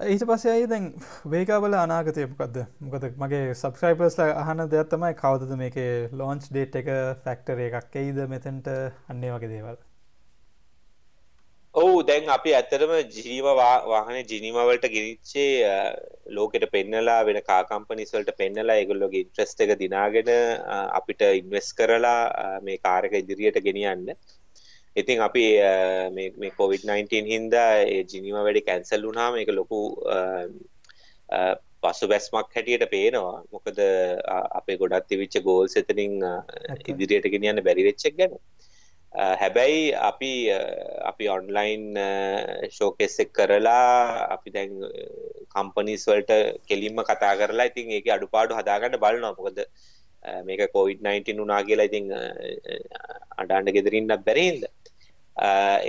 [0.00, 0.86] ඊට පස්සේ අයි දැන්
[1.32, 2.56] වේකාවල අනාගතය මොකක්ද
[2.86, 5.78] මොකද මගේ සබස්ක්‍රයිපර්ස්ල අහන දෙයක් තමයි කවදද මේක
[6.20, 6.92] ලෝන්ච් ඩේට් එක
[7.24, 8.70] ෆැක්ටර එකක් එයිද මෙතැන්ට
[9.14, 9.78] අන්නේ වගේ දේවල්.
[11.74, 15.46] ඔවු දැන් අපි ඇත්තරම ජීව වාහන ජිනිමවලට ගෙනනිච්චේ
[16.28, 20.28] ලෝකෙට පෙන්නලා වෙන කාකම්පනිස්වලට පෙන්නලා ඒගොල්ලොගේ ඉන්ට්‍රස්ට එක දිනාගෙන
[20.98, 24.04] අපිට ඉන්වෙස් කරලා මේ කාරක ඉදිරියට ගෙනියන්න.
[24.96, 25.44] ඉතින් අපි
[26.16, 29.80] මේ කොවිD-19 හින්දා ඒ ජිනිම වැඩි කැන්සල් වුණාම එක ලොකු
[31.82, 33.38] පසු බැස්මක් හැටියට පේනවා.
[33.54, 33.80] මොකද
[34.60, 36.20] අපේ ගොඩත් තිවිච්ච ගෝල් සෙතනින්
[36.92, 38.36] ඉදිරියට ගෙනියන්න බැරිවෙච්චක් ගැන
[39.14, 40.32] හැබැයි අපි
[41.10, 41.82] අපි ඔන්ලයින්
[42.74, 44.70] ෂෝකෙස්සෙක් කරලා අපි දැන්
[45.54, 46.32] කම්පනිස් වලට
[46.68, 49.36] කෙලින්ම කතා කරලා ඉතින් ඒක අඩුපාඩු හදාගන්න බලනවා.
[49.38, 49.58] මොකද
[50.48, 52.08] මේක කොවිD-19 වුණා කියලා ඉතින්
[53.42, 54.64] අඩාන්න ගෙදරින්නක් බැරිහින්ද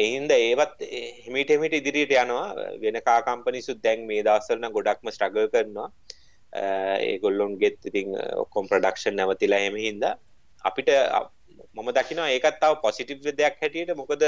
[0.03, 0.84] එහින්ද ඒවත්
[1.26, 2.47] හිමිටමිට ඉදිරියට යනවා.
[2.84, 5.89] වෙන කාකම්පනිසුත් දැන් මේ දවසරන ගොඩක්ම ස්ට්‍රගල් කරනවා.
[7.07, 10.03] ඒගොල්ලොන් ගෙත් ඉතින් ඔක්කොම් ප්‍රඩක්ෂන් නැවතිලා හෙම හින්ද.
[10.65, 10.91] අපිට
[11.76, 13.93] මම දකිනවා ඒකත් තාව පොසිටිව් දෙයක් හැටියට.
[14.01, 14.24] මොකද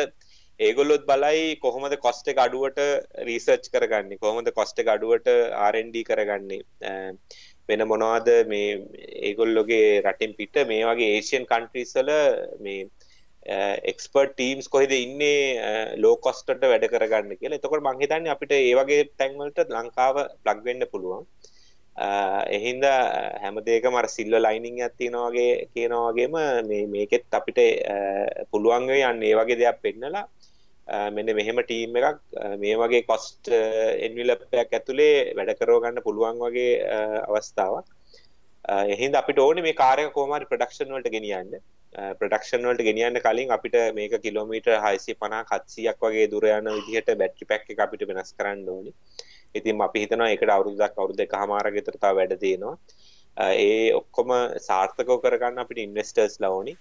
[0.60, 2.80] ඒගොල්ලොත් බලයි කොහොමද කොස්ට එක අඩුවට
[3.30, 4.22] රීසර්ච් කරගන්නේ?
[4.24, 5.28] කොහොමද කොස්ට එක අඩුවට
[5.66, 6.62] ආරන්ඩ කරගන්නේ?
[7.70, 8.70] වෙන මොනවාද මේ
[9.30, 10.62] ඒගොල්ලොගේ රටින් පිට?
[10.72, 12.12] මේ වගේ ඒෂයන් කන්ට්‍රීසල
[12.66, 12.88] මේ
[13.92, 15.42] එක්ස්පර්ට් ටීම්ස් කොහෙද ඉන්නේ?
[16.04, 17.60] ලෝකොස්ටට වැඩ කරගන්න කියලා.
[17.60, 21.28] එතකොට මං හිතන්නේ අපිට ඒ වගේ තැන්වලට ලංකාව ප්ලග් වෙන්න පුළුවන්.
[21.96, 22.84] එහින්ද
[23.44, 26.36] හැමදේකම අර සිල්ව ලයිනින් එකක් තියෙනවා වගේ කියනවා වගේම
[26.68, 27.60] මේ මේකෙත් අපිට
[28.52, 29.24] පුළුවන් වෙයි යන්න.
[29.24, 30.28] ඒ වගේ දෙයක් පෙන්නලා
[31.16, 32.20] මෙන්න මෙහෙම ටීම් එකක්
[32.60, 33.48] මේ වගේ කොස්ට්
[34.08, 36.74] එන්විලප්යක් ඇතුලේ වැඩ කරව ගන්න පුළුවන් වගේ
[37.30, 37.88] අවස්ථාවක්.
[38.94, 41.56] එහින්ද අපිට ඕනේ මේ කාර්යක කොහොම හරි ප්‍රොඩක්ෂන් වලට ගෙනියන්න.
[42.20, 47.48] ප්‍රඩක්ෂන් වලට ගෙනියන්න කලින් අපිට මේක කිලෝමීට හයිසි පනා කත්සියක් වගේ දුර යන විදිහට බැට්‍රි
[47.54, 48.92] පැක් එක අපිට වෙනස් කරන්න ඕනි.
[49.60, 52.76] ඉතින් අපි හිතනවා ඒකට අවුරුද්දක් අවුරුදු දෙක හමාරක විතර තව වැඩ තියෙනවා.
[53.66, 54.30] ඒ ඔක්කොම
[54.68, 56.76] සාර්ථකව කරගන්න අපිට ඉන්වෙස්ටර්ස්ලා ඕනි.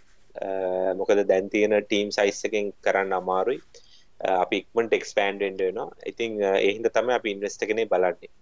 [1.00, 3.60] මොකද දැන් තියෙන ටීම් සයිස් එකෙන් කරන්න අමාරුයි.
[4.44, 5.90] අපි ඉක්මනට එක්ස්පෑන්ඩ් වෙන්න වෙනවා.
[6.12, 8.32] ඉතින් ඒ හින්දා තමයි අපි ඉන්වෙස්ට් එකනේ බලන්නේ.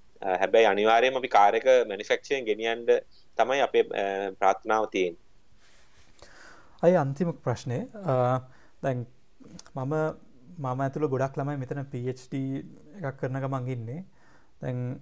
[0.40, 2.86] හැබැයි අනිවාර්යයෙන්ම අපි කාර් එක මැනුෆැක්චරින් ගෙනියන්න
[3.38, 3.84] තමයි අපේ
[4.40, 5.22] ප්‍රාර්ථනාව තියෙන්නේ.
[6.82, 7.78] අයි අන්තිම ප්‍රශ්නය
[8.82, 9.06] දැන්
[9.76, 9.94] මම
[10.58, 12.34] මම ඇතුළ ගොඩක් ළමයි මෙතන PHD
[13.02, 14.00] එකක් කරන ගමන් ඉන්නේ.
[14.62, 15.00] දැන්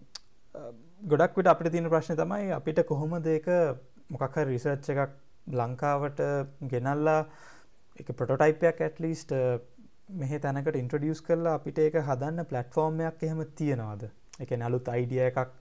[1.03, 3.49] ගොඩක් විට අපිට තියෙන ප්‍රශ්න තමයි අපිට කොහොම දෙක
[4.11, 5.19] මොකක් රිසර්ච් එකක්
[5.61, 6.23] ලංකාවට
[6.73, 7.21] ගෙනල්ලා
[8.01, 9.35] එක ප්‍රොටෝටයිපයක් ඇටලිස්ට
[10.21, 14.09] මෙහ තැනකට ඉන්ට්‍රඩියස් කරලා අපිට ඒක හදන්න පලට්ෆෝර්මයක් එහෙම තියෙනවාද?
[14.41, 15.53] එක නලුත් අයිඩිය එකක්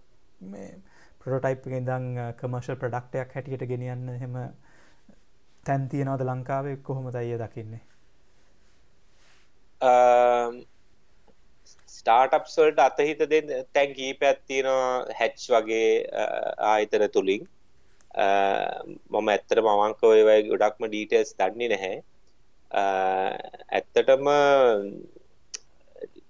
[1.22, 4.36] ප්‍රොටයිප් ඉදං කමර්ශල් ප්‍රඩක්ටයක් හැටියට ගෙනියන්න හෙම
[5.66, 6.78] තැන් තියෙනවද ලංකාවේ?
[6.78, 7.84] කොහොමද අය දකින්නේ?
[12.10, 15.90] ස්ටාර්ටප්ස්වල්ට අතහිත දෙන්න තැන් කීපයක් තියෙනවා හැච් වගේ
[16.70, 17.44] ආයතන තුළින්
[19.14, 21.98] මම ඇත්තට මවංක ඔයවයි ගොඩක්ම ඩීටස් දන්නේ නැහැ.
[23.78, 24.30] ඇත්තටම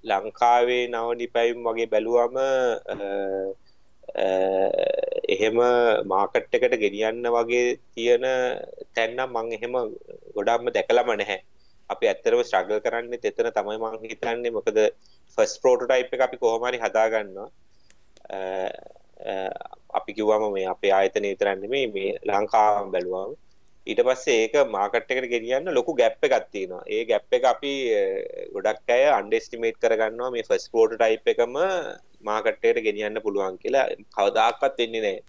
[0.09, 2.36] ලංකාවේ නවනිපැයිම් වගේ බැලුවම
[5.36, 5.57] එහෙම
[6.11, 8.27] මාකට් එකට ගෙනියන්න වගේ තියෙන
[8.95, 9.80] තැන්නම් මං එහෙම
[10.36, 11.39] ගොඩක්ම දැකලම නැහැ.
[11.89, 14.53] අපි ඇත්තරම ස්ට්‍රගල් කරන්නේ එතන තමයි මං හිතන්නේ.
[14.57, 14.80] මොකද
[15.39, 17.49] ෆස් ප්‍රෝටෝටයිප් එක අපි කොහොමරි හදාගන්නවා
[19.93, 23.37] අපි කිව්වම මේ අපේ ආයතන විතරක් නෙමෙයි මේ ලංකාවම බැලුවම
[23.87, 26.83] ඊට පස්සේ ඒක මාකට් එකට ගෙනියන්න ලොකු ගැප් එකක් තියෙනවා.
[26.87, 27.73] ඒ ගැප් එක අපි
[28.55, 31.55] ගොඩක් අය අන්ඩෙස්ටිමේට් කරගන්නවා මේ ෆස්ට් ප්‍රෝටෝටයිප් එකම
[32.23, 33.87] මාකට් එකට ගෙනියන්න පුළුවන් කියලා
[34.17, 35.23] කවදාකවත් වෙන්නේ නැහැ.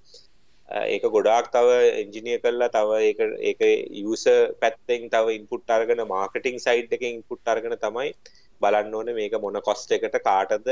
[0.88, 3.60] ඒක ගොඩාක් තව එන්ජිනියර් කරලා තව ඒක ඒක
[4.00, 8.12] යූසර් පැත්තෙන් තව ඉන්පුට් අරගෙන මාකටිං සයිඩ් එකෙන් ඉන්පුට් අරගෙන තමයි
[8.60, 10.68] බලන්න ඕනේ මේක මොන කොස්ට් එකට කාටද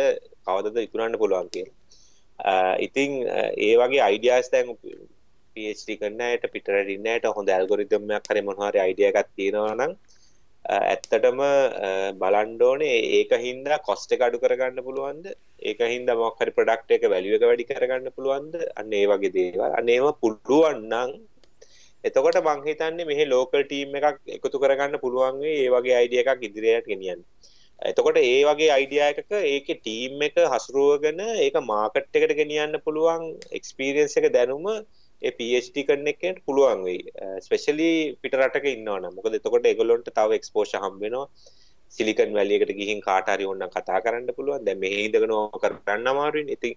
[0.47, 1.77] කවදද විකුණන්න පුළුවන් කියලා.
[2.87, 3.11] ඉතින්
[3.59, 4.75] ඒ වගේ අයිඩියාස් දැන්
[5.57, 9.93] PhD කරන්නයට පිටරට ඉන්නයට හොඳ ඇල්ගොරිදම්යක් හරි මොනහරි අයිඩිය එකක් තියෙනවා නම්
[10.65, 11.41] ඇත්තටම
[12.21, 15.27] බලන්ඩෝනේ ඒක හින්දා කොස්ට එක අඩු කරගන්න පුළුවන්ද
[15.63, 20.09] ඒක හින්දා මොක්හරි ප්‍රඩක්් එක වැලිුව එක වැඩි කරගන්න පුළුවන්ද අන්න ඒ වගේ දේවල් අනේම
[20.23, 21.19] පුළුවන්නම්
[22.05, 26.45] එතකොට මං හිතන්නේ මෙහි ලෝකල් ටීම් එකක් එකතු කරගන්න පුළුවන් වෙයි ඒ වගේ අයිඩියා එකක්
[26.49, 27.23] ඉදිරියට ගෙනියන්න.
[27.81, 33.27] එතකොට ඒ වගේ අයිඩියා එකක ඒකේ ටීම් එක හසුරුවගෙන ඒක මාකට් එකට ගෙනියන්න පුළුවන්
[33.59, 34.67] එක්ස්පීරියන්ස් එක දැනුම
[35.23, 37.01] ඒ PhD කරන එකට පුළුවන් වෙයි.
[37.47, 37.91] ස්පෙෂලි
[38.23, 39.15] පිට රටක ඉන්නවනම්.
[39.19, 41.27] මොකද එතකොට ඒගොල්ලොන්ට තව එක්ස්පෝෂර් හම්බ වෙනවා.
[41.97, 44.65] සිලිකන් වැලියකට ගිහින් කාට හරි ඕන කතා කරන්න පුළුවන්.
[44.67, 46.59] දැන් මෙහි ඉඳගෙන ඕක කරන්න අමාරුයිනේ.
[46.59, 46.75] ඉතින්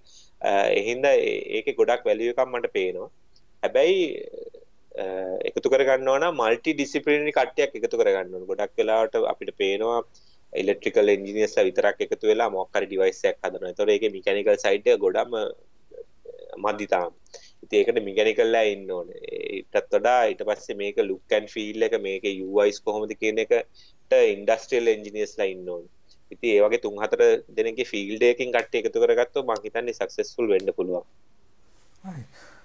[0.79, 1.15] එහින්දා
[1.57, 3.09] ඒකේ ගොඩක් වැලියු එකක් මට පේනවා.
[3.63, 4.01] හැබැයි
[5.49, 8.49] එකතු කරගන්නවා නම් මල්ටි ඩිසිප්ලිනරි කට්ටියක් එකතු කරගන්න ඕන.
[8.51, 10.01] ගොඩක් වෙලාවට අපිට පේනවා
[10.53, 13.69] ඉලෙක්ට්‍රිකල් එන්ජිනියර්ස්ලා විතරක් එකතු වෙලා මොකක් හරි ඩිවයිස් එකක් හදනවා.
[13.71, 15.37] ඒතකොට ඒකේ මෙකැනිකල් එක ගොඩම
[16.65, 17.13] මදි තාම.
[17.63, 19.21] ඉතින් ඒකට මෙකැනිකල්ලා ඉන්න ඕනේ.
[19.57, 24.93] ඊටත් වඩා ඊට පස්සේ මේක ලුක් ඇන්ඩ් ෆීල් එක මේකේ UIs කොහොමද කියන එකට ඉන්ඩස්ට්‍රියල්
[24.95, 25.91] එන්ජිනියර්ස්ලා ඉන්න ඕනේ.
[26.31, 27.23] ඉතින් ඒ වගේ තුන් හතර
[27.57, 31.07] දෙනෙක්ගේ ෆීල්ඩ් එකකින් කට්ටිය එකතු කරගත්තොත් මම හිතන්නේ සක්සස්ෆුල් වෙන්න පුළුවන්.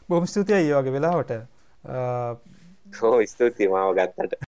[0.09, 1.32] බොහොම ස්තුතියි ඒ වගේ වෙලාවට.
[3.01, 4.45] හෝ ස්තුතියි මාව ගත්තට.